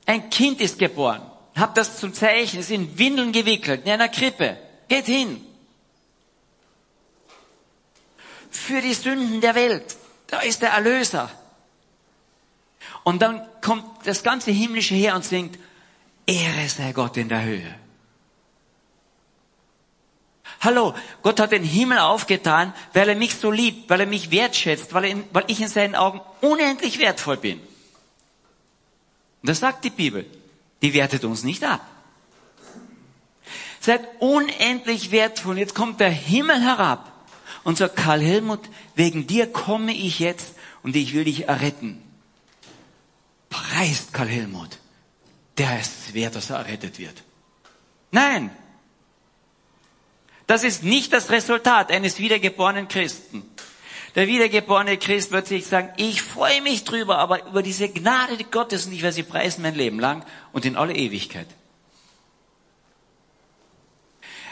Ein 0.06 0.30
Kind 0.30 0.62
ist 0.62 0.78
geboren. 0.78 1.24
Habt 1.56 1.76
das 1.76 2.00
zum 2.00 2.14
Zeichen, 2.14 2.60
ist 2.60 2.70
in 2.70 3.00
Windeln 3.00 3.32
gewickelt, 3.32 3.82
in 3.86 3.92
einer 3.92 4.10
Krippe. 4.10 4.58
Geht 4.88 5.08
hin 5.08 5.44
für 8.52 8.82
die 8.82 8.94
Sünden 8.94 9.42
der 9.42 9.56
Welt. 9.56 9.98
Da 10.28 10.42
ist 10.42 10.62
der 10.62 10.70
Erlöser. 10.70 11.32
Und 13.04 13.24
dann 13.24 13.42
kommt 13.62 14.06
das 14.06 14.22
ganze 14.22 14.52
himmlische 14.52 14.94
her 14.94 15.16
und 15.16 15.26
singt, 15.26 15.58
Ehre 16.30 16.70
sei 16.70 16.92
Gott 16.92 17.18
in 17.18 17.30
der 17.30 17.44
Höhe. 17.44 17.76
Hallo, 20.62 20.94
Gott 21.24 21.40
hat 21.40 21.54
den 21.54 21.64
Himmel 21.64 22.00
aufgetan, 22.00 22.74
weil 22.94 23.10
er 23.10 23.16
mich 23.16 23.36
so 23.36 23.50
liebt, 23.50 23.90
weil 23.90 24.02
er 24.02 24.06
mich 24.06 24.30
wertschätzt, 24.30 24.94
weil, 24.94 25.06
in, 25.06 25.24
weil 25.32 25.46
ich 25.48 25.62
in 25.62 25.70
seinen 25.70 25.96
Augen 25.96 26.20
unendlich 26.42 27.00
wertvoll 27.00 27.38
bin. 27.38 27.60
Und 27.60 29.50
das 29.50 29.60
sagt 29.60 29.86
die 29.86 29.90
Bibel. 29.90 30.26
Die 30.82 30.94
wertet 30.94 31.24
uns 31.24 31.44
nicht 31.44 31.64
ab. 31.64 31.86
Seid 33.80 34.02
unendlich 34.20 35.12
wertvoll. 35.12 35.58
Jetzt 35.58 35.76
kommt 35.76 36.00
der 36.02 36.10
Himmel 36.10 36.62
herab 36.62 37.12
und 37.64 37.78
sagt, 37.78 37.96
Karl 37.96 38.22
Helmut, 38.22 38.62
wegen 38.96 39.28
dir 39.28 39.52
komme 39.52 39.94
ich 39.94 40.20
jetzt 40.20 40.54
und 40.84 40.96
ich 40.96 41.14
will 41.14 41.24
dich 41.24 41.48
erretten. 41.48 42.02
Preist 43.50 44.14
Karl 44.14 44.28
Helmut. 44.28 44.78
Der 45.60 45.80
ist 45.80 46.14
wert, 46.14 46.36
dass 46.36 46.50
er 46.50 46.58
errettet 46.58 46.98
wird. 46.98 47.22
Nein. 48.12 48.50
Das 50.48 50.64
ist 50.64 50.84
nicht 50.84 51.14
das 51.14 51.30
Resultat 51.30 51.92
eines 51.92 52.18
wiedergeborenen 52.18 52.88
Christen. 52.88 53.44
Der 54.16 54.26
wiedergeborene 54.28 54.98
Christ 54.98 55.32
wird 55.32 55.48
sich 55.48 55.68
sagen, 55.68 55.90
ich 55.98 56.22
freue 56.22 56.62
mich 56.62 56.86
drüber, 56.86 57.20
aber 57.20 57.46
über 57.46 57.62
diese 57.62 57.90
Gnade 57.90 58.44
Gottes 58.46 58.86
und 58.88 58.94
ich 58.94 59.02
werde 59.02 59.14
sie 59.14 59.24
preisen 59.24 59.62
mein 59.62 59.76
Leben 59.76 60.00
lang 60.00 60.26
und 60.54 60.66
in 60.66 60.76
alle 60.76 60.96
Ewigkeit. 60.96 61.48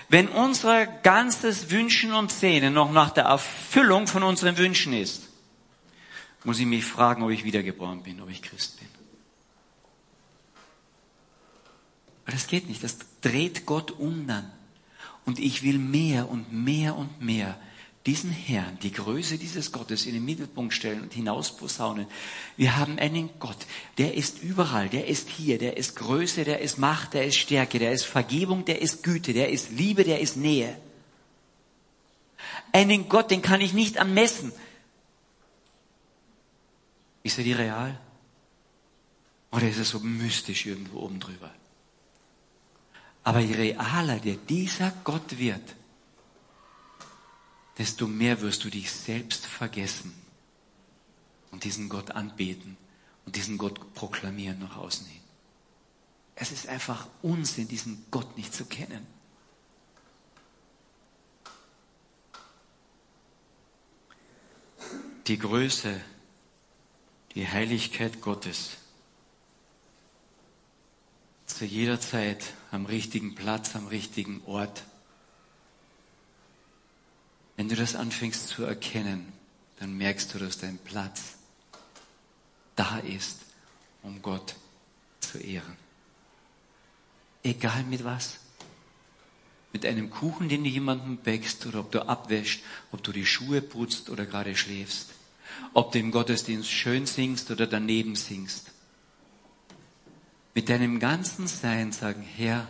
Wenn 0.09 0.27
unser 0.27 0.85
ganzes 0.85 1.71
Wünschen 1.71 2.13
und 2.13 2.31
Sehnen 2.31 2.73
noch 2.73 2.91
nach 2.91 3.11
der 3.11 3.25
Erfüllung 3.25 4.07
von 4.07 4.23
unseren 4.23 4.57
Wünschen 4.57 4.93
ist, 4.93 5.23
muss 6.43 6.59
ich 6.59 6.65
mich 6.65 6.85
fragen, 6.85 7.23
ob 7.23 7.31
ich 7.31 7.43
wiedergeboren 7.43 8.03
bin, 8.03 8.21
ob 8.21 8.29
ich 8.29 8.41
Christ 8.41 8.79
bin. 8.79 8.96
Aber 12.27 12.35
das 12.35 12.47
geht 12.47 12.67
nicht, 12.67 12.83
das 12.83 12.97
dreht 13.21 13.65
Gott 13.65 13.91
um 13.91 14.27
dann. 14.27 14.51
Und 15.25 15.39
ich 15.39 15.63
will 15.63 15.79
mehr 15.79 16.29
und 16.29 16.51
mehr 16.51 16.97
und 16.97 17.21
mehr 17.21 17.57
diesen 18.05 18.31
Herrn, 18.31 18.77
die 18.83 18.91
Größe 18.91 19.37
dieses 19.37 19.71
Gottes 19.71 20.05
in 20.05 20.13
den 20.13 20.25
Mittelpunkt 20.25 20.73
stellen 20.73 21.01
und 21.01 21.13
hinausposaunen. 21.13 22.05
Wir 22.57 22.75
haben 22.75 22.99
einen 22.99 23.29
Gott, 23.39 23.57
der 23.97 24.13
ist 24.15 24.43
überall, 24.43 24.89
der 24.89 25.07
ist 25.07 25.29
hier, 25.29 25.57
der 25.57 25.77
ist 25.77 25.95
Größe, 25.95 26.43
der 26.43 26.59
ist 26.59 26.77
Macht, 26.77 27.13
der 27.13 27.25
ist 27.25 27.37
Stärke, 27.37 27.79
der 27.79 27.93
ist 27.93 28.03
Vergebung, 28.03 28.65
der 28.65 28.81
ist 28.81 29.03
Güte, 29.03 29.31
der 29.31 29.49
ist 29.49 29.71
Liebe, 29.71 30.03
der 30.03 30.19
ist 30.19 30.35
Nähe. 30.35 30.77
Einen 32.73 33.07
Gott, 33.07 33.31
den 33.31 33.41
kann 33.41 33.61
ich 33.61 33.71
nicht 33.71 33.95
ermessen. 33.95 34.51
Ist 37.23 37.37
er 37.37 37.45
die 37.45 37.53
real? 37.53 37.97
Oder 39.51 39.69
ist 39.69 39.77
er 39.77 39.85
so 39.85 39.99
mystisch 39.99 40.65
irgendwo 40.65 40.99
oben 40.99 41.21
drüber? 41.21 41.53
Aber 43.27 43.41
je 43.41 43.55
realer 43.55 44.21
der 44.21 44.37
dieser 44.37 44.89
Gott 45.03 45.37
wird, 45.37 45.75
desto 47.77 48.07
mehr 48.07 48.39
wirst 48.39 48.63
du 48.63 48.69
dich 48.69 48.89
selbst 48.89 49.45
vergessen 49.45 50.13
und 51.51 51.65
diesen 51.65 51.89
Gott 51.89 52.11
anbeten 52.11 52.77
und 53.25 53.35
diesen 53.35 53.57
Gott 53.57 53.93
proklamieren 53.95 54.59
nach 54.59 54.77
außen 54.77 55.05
hin. 55.07 55.19
Es 56.35 56.53
ist 56.53 56.69
einfach 56.69 57.09
Unsinn, 57.21 57.67
diesen 57.67 58.05
Gott 58.11 58.37
nicht 58.37 58.53
zu 58.53 58.63
kennen. 58.63 59.05
Die 65.27 65.37
Größe, 65.37 65.99
die 67.35 67.45
Heiligkeit 67.45 68.21
Gottes 68.21 68.77
zu 71.57 71.65
jeder 71.65 71.99
Zeit 71.99 72.53
am 72.71 72.85
richtigen 72.85 73.35
Platz, 73.35 73.75
am 73.75 73.87
richtigen 73.87 74.41
Ort 74.45 74.83
wenn 77.57 77.67
du 77.67 77.75
das 77.75 77.95
anfängst 77.95 78.47
zu 78.47 78.63
erkennen, 78.63 79.33
dann 79.79 79.97
merkst 79.97 80.33
du, 80.33 80.39
dass 80.39 80.59
dein 80.59 80.77
Platz 80.77 81.33
da 82.75 82.99
ist, 82.99 83.39
um 84.03 84.21
Gott 84.21 84.55
zu 85.19 85.39
ehren. 85.39 85.75
Egal 87.43 87.83
mit 87.83 88.03
was. 88.03 88.37
Mit 89.73 89.85
einem 89.85 90.11
Kuchen, 90.11 90.49
den 90.49 90.63
du 90.63 90.69
jemandem 90.69 91.17
bäckst, 91.17 91.65
oder 91.65 91.79
ob 91.79 91.91
du 91.91 92.07
abwäschst, 92.07 92.61
ob 92.91 93.03
du 93.03 93.11
die 93.11 93.25
Schuhe 93.25 93.61
putzt 93.61 94.09
oder 94.09 94.25
gerade 94.25 94.55
schläfst. 94.55 95.09
Ob 95.73 95.91
du 95.91 95.99
im 95.99 96.11
Gottesdienst 96.11 96.69
schön 96.69 97.07
singst 97.07 97.49
oder 97.49 97.65
daneben 97.65 98.15
singst. 98.15 98.71
Mit 100.57 100.69
deinem 100.69 100.99
ganzen 100.99 101.45
Sein 101.45 101.91
sagen, 101.91 102.23
Herr, 102.35 102.67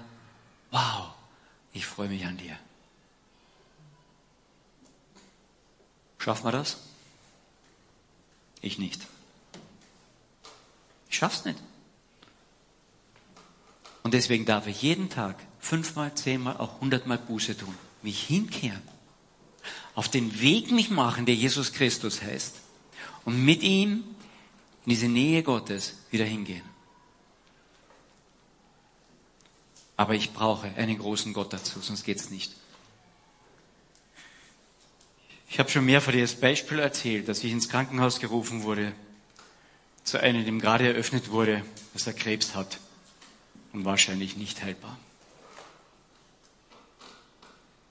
wow, 0.72 1.14
ich 1.72 1.86
freue 1.86 2.10
mich 2.10 2.26
an 2.26 2.36
dir. 2.36 2.60
Schaffen 6.18 6.44
wir 6.44 6.52
das? 6.52 6.80
Ich 8.60 8.78
nicht. 8.78 9.08
Ich 11.10 11.16
schaff's 11.16 11.46
nicht. 11.46 11.58
Und 14.04 14.14
deswegen 14.14 14.44
darf 14.44 14.68
ich 14.68 14.82
jeden 14.82 15.10
Tag 15.10 15.38
fünfmal, 15.62 16.14
zehnmal, 16.14 16.58
auch 16.58 16.82
hundertmal 16.82 17.20
Buße 17.20 17.58
tun. 17.58 17.74
Mich 18.02 18.22
hinkehren. 18.22 18.84
Auf 19.96 20.10
den 20.10 20.42
Weg 20.42 20.72
mich 20.72 20.90
machen, 20.90 21.26
der 21.26 21.36
Jesus 21.36 21.72
Christus 21.72 22.22
heißt. 22.22 22.56
Und 23.24 23.46
mit 23.46 23.64
ihm 23.64 24.04
in 24.84 24.90
diese 24.90 25.08
Nähe 25.08 25.42
Gottes 25.42 25.94
wieder 26.12 26.26
hingehen. 26.26 26.76
Aber 29.98 30.14
ich 30.14 30.32
brauche 30.32 30.68
einen 30.78 30.98
großen 30.98 31.34
Gott 31.34 31.52
dazu, 31.52 31.80
sonst 31.82 32.06
geht's 32.06 32.30
nicht. 32.30 32.54
Ich 35.50 35.60
habe 35.60 35.70
schon 35.70 35.86
mehrfach 35.86 36.14
das 36.14 36.36
Beispiel 36.36 36.80
erzählt, 36.80 37.28
dass 37.28 37.44
ich 37.44 37.52
ins 37.52 37.68
Krankenhaus 37.68 38.20
gerufen 38.20 38.64
wurde, 38.64 38.94
zu 40.04 40.22
einem, 40.22 40.46
dem 40.46 40.60
gerade 40.60 40.88
eröffnet 40.88 41.32
wurde, 41.32 41.66
dass 41.94 42.06
er 42.08 42.14
Krebs 42.14 42.56
hat 42.56 42.80
und 43.74 43.86
wahrscheinlich 43.86 44.38
nicht 44.38 44.62
heilbar. 44.64 44.98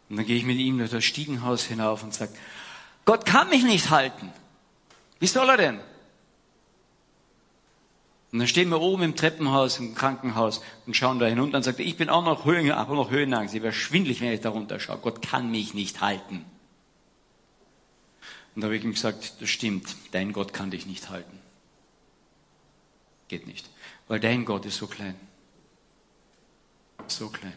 Und 0.09 0.19
dann 0.19 0.27
gehe 0.27 0.37
ich 0.37 0.45
mit 0.45 0.59
ihm 0.59 0.79
durch 0.79 0.91
das 0.91 1.05
Stiegenhaus 1.05 1.65
hinauf 1.65 2.03
und 2.03 2.15
sage, 2.15 2.33
Gott 3.05 3.27
kann 3.27 3.49
mich 3.49 3.65
nicht 3.65 3.91
halten. 3.91 4.33
Wie 5.19 5.27
soll 5.27 5.49
er 5.49 5.57
denn? 5.57 5.81
Und 8.33 8.41
dann 8.41 8.49
stehen 8.49 8.69
wir 8.71 8.81
oben 8.81 9.03
im 9.03 9.17
Treppenhaus, 9.17 9.79
im 9.79 9.95
Krankenhaus 9.95 10.61
und 10.87 10.97
schauen 10.97 11.19
da 11.19 11.27
hinunter 11.27 11.59
und 11.59 11.63
sagt, 11.63 11.81
ich 11.81 11.97
bin 11.97 12.09
auch 12.09 12.25
noch, 12.25 12.45
Höhen, 12.45 12.71
aber 12.73 12.95
noch 12.95 13.11
Höhenangst. 13.11 13.55
Ich 13.55 13.63
wäre 13.63 13.73
schwindlig, 13.73 14.21
wenn 14.21 14.33
ich 14.33 14.41
da 14.41 14.51
runter 14.51 14.81
schaue. 14.81 14.99
Gott 14.99 15.23
kann 15.23 15.51
mich 15.51 15.75
nicht 15.75 16.01
halten. 16.01 16.45
Und 18.55 18.63
da 18.63 18.67
habe 18.67 18.77
ich 18.77 18.85
ihm 18.85 18.93
gesagt, 18.93 19.35
das 19.41 19.49
stimmt, 19.49 19.95
dein 20.13 20.33
Gott 20.33 20.53
kann 20.53 20.71
dich 20.71 20.87
nicht 20.87 21.09
halten. 21.09 21.39
Geht 23.29 23.47
nicht. 23.47 23.69
Weil 24.09 24.21
dein 24.21 24.45
Gott 24.45 24.67
ist 24.67 24.77
so 24.77 24.87
klein. 24.87 25.15
So 27.07 27.29
klein. 27.29 27.57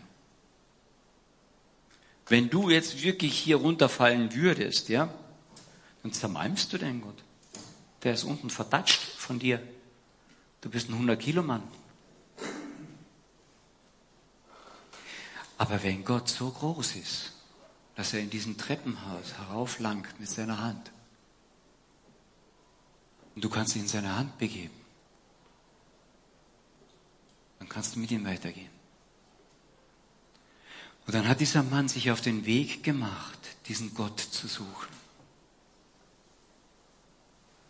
Wenn 2.27 2.49
du 2.49 2.69
jetzt 2.69 3.01
wirklich 3.01 3.37
hier 3.37 3.55
runterfallen 3.57 4.35
würdest, 4.35 4.89
ja, 4.89 5.11
dann 6.03 6.13
zermalmst 6.13 6.71
du 6.71 6.77
deinen 6.77 7.01
Gott. 7.01 7.23
Der 8.03 8.13
ist 8.13 8.23
unten 8.23 8.49
verdatscht 8.49 9.01
von 9.01 9.39
dir. 9.39 9.61
Du 10.61 10.69
bist 10.69 10.89
ein 10.89 10.93
100 10.93 11.19
Kilo 11.19 11.41
Mann. 11.41 11.63
Aber 15.57 15.83
wenn 15.83 16.05
Gott 16.05 16.29
so 16.29 16.49
groß 16.49 16.95
ist, 16.95 17.33
dass 17.95 18.13
er 18.13 18.21
in 18.21 18.29
diesem 18.29 18.57
Treppenhaus 18.57 19.33
herauflangt 19.33 20.19
mit 20.19 20.29
seiner 20.29 20.59
Hand. 20.59 20.91
Und 23.35 23.43
du 23.43 23.49
kannst 23.49 23.75
ihn 23.75 23.83
in 23.83 23.87
seine 23.87 24.15
Hand 24.15 24.37
begeben. 24.37 24.73
Dann 27.59 27.67
kannst 27.67 27.95
du 27.95 27.99
mit 27.99 28.11
ihm 28.11 28.25
weitergehen. 28.25 28.71
Und 31.05 31.13
dann 31.13 31.27
hat 31.27 31.39
dieser 31.39 31.63
Mann 31.63 31.89
sich 31.89 32.11
auf 32.11 32.21
den 32.21 32.45
Weg 32.45 32.83
gemacht, 32.83 33.39
diesen 33.67 33.93
Gott 33.93 34.19
zu 34.19 34.47
suchen. 34.47 34.93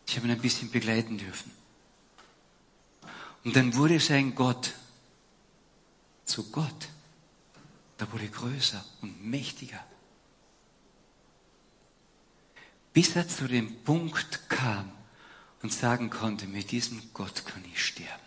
Ich 0.08 0.16
habe 0.16 0.28
ihn 0.28 0.32
ein 0.32 0.42
bisschen 0.42 0.70
begleiten 0.72 1.18
dürfen. 1.18 1.59
Und 3.44 3.56
dann 3.56 3.76
wurde 3.76 4.00
sein 4.00 4.36
Gott 4.36 4.74
zu 6.26 6.50
Gott. 6.52 6.90
Da 7.98 8.12
wurde 8.12 8.28
größer 8.28 8.84
und 9.02 9.26
mächtiger 9.26 9.84
bis 12.94 13.16
er 13.16 13.28
zu 13.28 13.48
dem 13.48 13.84
Punkt 13.84 14.50
kam 14.50 14.92
und 15.62 15.72
sagen 15.72 16.10
konnte, 16.10 16.48
mit 16.48 16.72
diesem 16.72 17.02
Gott 17.14 17.46
kann 17.46 17.64
ich 17.72 17.84
sterben. 17.84 18.24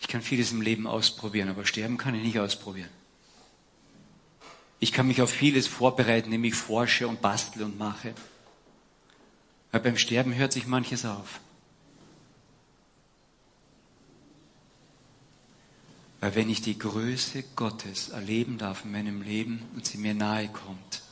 Ich 0.00 0.08
kann 0.08 0.22
vieles 0.22 0.52
im 0.52 0.62
Leben 0.62 0.86
ausprobieren, 0.86 1.50
aber 1.50 1.66
sterben 1.66 1.98
kann 1.98 2.14
ich 2.14 2.22
nicht 2.22 2.38
ausprobieren. 2.38 2.88
Ich 4.80 4.92
kann 4.92 5.08
mich 5.08 5.20
auf 5.22 5.30
vieles 5.30 5.66
vorbereiten, 5.66 6.26
indem 6.26 6.44
ich 6.44 6.54
forsche 6.54 7.08
und 7.08 7.20
bastle 7.20 7.64
und 7.64 7.78
mache. 7.78 8.14
Aber 9.72 9.84
beim 9.84 9.96
Sterben 9.96 10.34
hört 10.34 10.52
sich 10.52 10.66
manches 10.66 11.04
auf. 11.04 11.40
Weil 16.20 16.34
wenn 16.34 16.50
ich 16.50 16.62
die 16.62 16.78
Größe 16.78 17.44
Gottes 17.54 18.08
erleben 18.08 18.58
darf 18.58 18.84
in 18.84 18.92
meinem 18.92 19.22
Leben 19.22 19.62
und 19.74 19.86
sie 19.86 19.98
mir 19.98 20.14
nahe 20.14 20.48
kommt, 20.48 21.02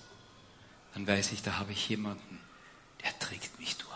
dann 0.95 1.07
weiß 1.07 1.33
ich, 1.33 1.43
da 1.43 1.59
habe 1.59 1.73
ich 1.73 1.89
jemanden, 1.89 2.41
der 3.05 3.17
trägt 3.19 3.59
mich 3.61 3.77
durch. 3.77 3.87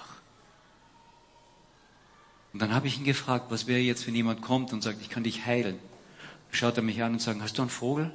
Und 2.53 2.61
dann 2.61 2.75
habe 2.75 2.87
ich 2.87 2.99
ihn 2.99 3.05
gefragt, 3.05 3.47
was 3.51 3.67
wäre 3.67 3.81
jetzt, 3.81 4.07
wenn 4.07 4.15
jemand 4.15 4.43
kommt 4.43 4.73
und 4.73 4.83
sagt, 4.83 5.01
ich 5.01 5.09
kann 5.09 5.25
dich 5.25 5.47
heilen. 5.47 5.79
Dann 5.79 6.59
schaut 6.59 6.77
er 6.77 6.83
mich 6.83 7.03
an 7.03 7.15
und 7.15 7.23
sagt, 7.23 7.41
hast 7.41 7.59
du 7.59 7.63
einen 7.63 7.71
Vogel? 7.71 8.13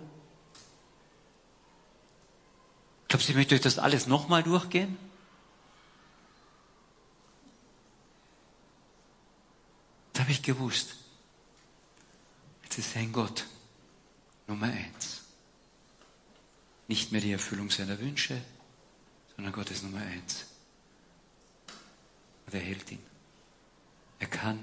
Glaubst 3.16 3.30
du, 3.30 3.32
ich 3.32 3.38
möchte 3.38 3.56
euch 3.56 3.62
das 3.62 3.80
alles 3.80 4.08
nochmal 4.08 4.44
durchgehen? 4.44 4.98
Da 10.12 10.24
habe 10.24 10.34
ich 10.34 10.42
gewusst, 10.42 10.96
jetzt 12.64 12.78
ist 12.78 12.92
sein 12.92 13.14
Gott 13.14 13.46
Nummer 14.48 14.66
eins. 14.66 15.22
Nicht 16.90 17.14
mehr 17.14 17.22
die 17.22 17.32
Erfüllung 17.32 17.70
seiner 17.70 17.98
Wünsche, 18.00 18.42
sondern 19.38 19.54
Gott 19.54 19.72
ist 19.72 19.84
Nummer 19.84 20.02
eins. 20.02 20.48
Und 22.48 22.54
er 22.54 22.60
hält 22.60 22.92
ihn. 22.92 23.04
Er 24.20 24.28
kann 24.28 24.60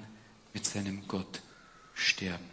mit 0.53 0.67
seinem 0.67 1.09
Gott 1.09 1.41
sterben. 1.95 2.51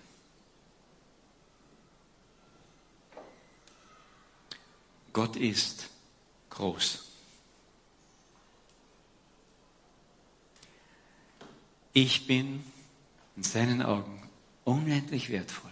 Gott 5.12 5.36
ist 5.36 5.89
groß. 6.60 7.06
Ich 11.94 12.28
bin 12.28 12.64
in 13.36 13.44
seinen 13.44 13.82
Augen 13.82 14.30
unendlich 14.66 15.30
wertvoll. 15.30 15.72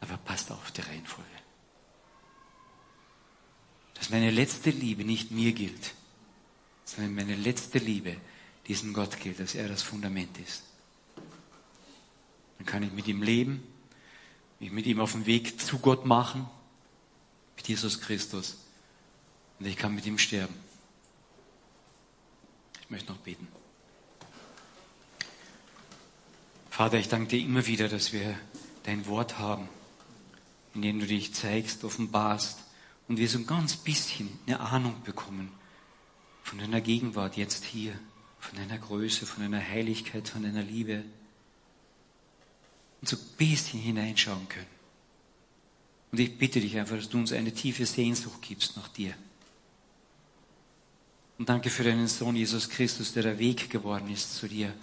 Aber 0.00 0.16
passt 0.16 0.50
auf 0.50 0.70
die 0.72 0.80
Reihenfolge. 0.80 1.28
Dass 3.94 4.10
meine 4.10 4.30
letzte 4.30 4.70
Liebe 4.70 5.04
nicht 5.04 5.30
mir 5.30 5.52
gilt, 5.52 5.94
sondern 6.84 7.14
meine 7.14 7.36
letzte 7.36 7.78
Liebe 7.78 8.16
diesem 8.66 8.94
Gott 8.94 9.20
gilt, 9.20 9.38
dass 9.38 9.54
er 9.54 9.68
das 9.68 9.82
Fundament 9.82 10.38
ist. 10.38 10.62
Dann 12.56 12.66
kann 12.66 12.82
ich 12.82 12.92
mit 12.92 13.06
ihm 13.06 13.22
leben, 13.22 13.62
mich 14.60 14.72
mit 14.72 14.86
ihm 14.86 15.00
auf 15.00 15.12
den 15.12 15.26
Weg 15.26 15.60
zu 15.60 15.78
Gott 15.78 16.06
machen, 16.06 16.48
mit 17.58 17.66
Jesus 17.66 18.00
Christus. 18.00 18.56
Und 19.58 19.66
ich 19.66 19.76
kann 19.76 19.92
mit 19.94 20.06
ihm 20.06 20.16
sterben. 20.16 20.54
Ich 22.80 22.88
möchte 22.88 23.10
noch 23.12 23.18
beten. 23.18 23.48
Vater, 26.70 26.98
ich 26.98 27.08
danke 27.08 27.26
dir 27.26 27.44
immer 27.44 27.66
wieder, 27.66 27.88
dass 27.88 28.12
wir 28.12 28.38
dein 28.84 29.06
Wort 29.06 29.40
haben, 29.40 29.68
in 30.74 30.82
dem 30.82 31.00
du 31.00 31.06
dich 31.06 31.34
zeigst, 31.34 31.82
offenbarst 31.82 32.58
und 33.08 33.18
wir 33.18 33.28
so 33.28 33.38
ein 33.38 33.46
ganz 33.48 33.74
bisschen 33.76 34.38
eine 34.46 34.60
Ahnung 34.60 35.02
bekommen 35.02 35.50
von 36.44 36.58
deiner 36.58 36.80
Gegenwart 36.80 37.36
jetzt 37.36 37.64
hier, 37.64 37.98
von 38.38 38.56
deiner 38.56 38.78
Größe, 38.78 39.26
von 39.26 39.42
deiner 39.42 39.60
Heiligkeit, 39.60 40.28
von 40.28 40.44
deiner 40.44 40.62
Liebe 40.62 41.02
und 43.00 43.08
so 43.08 43.16
ein 43.16 43.36
bisschen 43.36 43.80
hineinschauen 43.80 44.48
können. 44.48 44.77
Und 46.10 46.20
ich 46.20 46.38
bitte 46.38 46.60
dich 46.60 46.76
einfach, 46.76 46.96
dass 46.96 47.08
du 47.08 47.18
uns 47.18 47.32
eine 47.32 47.52
tiefe 47.52 47.84
Sehnsucht 47.84 48.40
gibst 48.42 48.76
nach 48.76 48.88
dir. 48.88 49.14
Und 51.38 51.48
danke 51.48 51.70
für 51.70 51.84
deinen 51.84 52.08
Sohn 52.08 52.34
Jesus 52.34 52.68
Christus, 52.68 53.12
der 53.12 53.22
der 53.22 53.38
Weg 53.38 53.70
geworden 53.70 54.10
ist 54.10 54.34
zu 54.34 54.48
dir, 54.48 54.74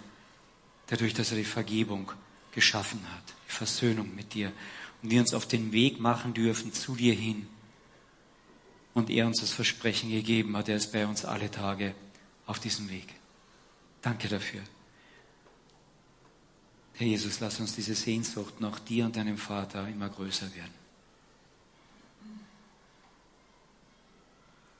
dadurch, 0.86 1.12
dass 1.12 1.30
er 1.30 1.36
die 1.36 1.44
Vergebung 1.44 2.10
geschaffen 2.52 3.00
hat, 3.12 3.34
die 3.46 3.52
Versöhnung 3.52 4.14
mit 4.14 4.32
dir. 4.34 4.52
Und 5.02 5.10
wir 5.10 5.20
uns 5.20 5.34
auf 5.34 5.46
den 5.46 5.72
Weg 5.72 6.00
machen 6.00 6.32
dürfen 6.32 6.72
zu 6.72 6.96
dir 6.96 7.14
hin. 7.14 7.46
Und 8.94 9.10
er 9.10 9.26
uns 9.26 9.40
das 9.40 9.52
Versprechen 9.52 10.10
gegeben 10.10 10.56
hat, 10.56 10.70
er 10.70 10.76
ist 10.76 10.92
bei 10.92 11.06
uns 11.06 11.24
alle 11.26 11.50
Tage 11.50 11.94
auf 12.46 12.58
diesem 12.58 12.88
Weg. 12.88 13.08
Danke 14.00 14.28
dafür. 14.28 14.62
Herr 16.94 17.06
Jesus, 17.06 17.40
lass 17.40 17.60
uns 17.60 17.74
diese 17.74 17.94
Sehnsucht 17.94 18.58
nach 18.60 18.78
dir 18.78 19.04
und 19.04 19.16
deinem 19.16 19.36
Vater 19.36 19.86
immer 19.86 20.08
größer 20.08 20.54
werden. 20.54 20.85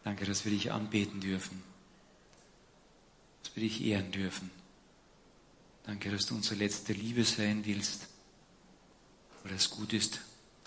Danke, 0.06 0.24
dass 0.24 0.44
wir 0.44 0.52
dich 0.52 0.70
anbeten 0.70 1.20
dürfen, 1.20 1.64
dass 3.42 3.56
wir 3.56 3.64
dich 3.64 3.82
ehren 3.82 4.12
dürfen. 4.12 4.52
Danke, 5.82 6.12
dass 6.12 6.26
du 6.26 6.36
unsere 6.36 6.54
letzte 6.54 6.92
Liebe 6.92 7.24
sein 7.24 7.66
willst, 7.66 8.06
weil 9.42 9.52
es 9.52 9.68
gut 9.68 9.92
ist 9.92 10.20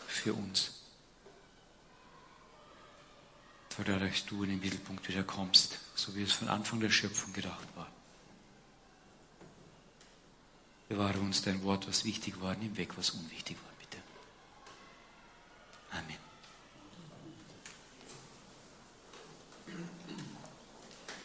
für 0.07 0.33
uns. 0.33 0.81
Weil 3.77 3.85
dadurch 3.85 4.25
du 4.25 4.43
in 4.43 4.49
den 4.49 4.59
Mittelpunkt 4.59 5.07
wieder 5.07 5.23
kommst, 5.23 5.79
so 5.95 6.13
wie 6.17 6.23
es 6.23 6.33
von 6.33 6.49
Anfang 6.49 6.81
der 6.81 6.89
Schöpfung 6.89 7.31
gedacht 7.31 7.67
war. 7.77 7.89
Bewahre 10.89 11.21
uns 11.21 11.43
dein 11.43 11.63
Wort, 11.63 11.87
was 11.87 12.03
wichtig 12.03 12.41
war, 12.41 12.55
nimm 12.55 12.75
weg, 12.75 12.97
was 12.97 13.11
unwichtig 13.11 13.55
war. 13.63 13.69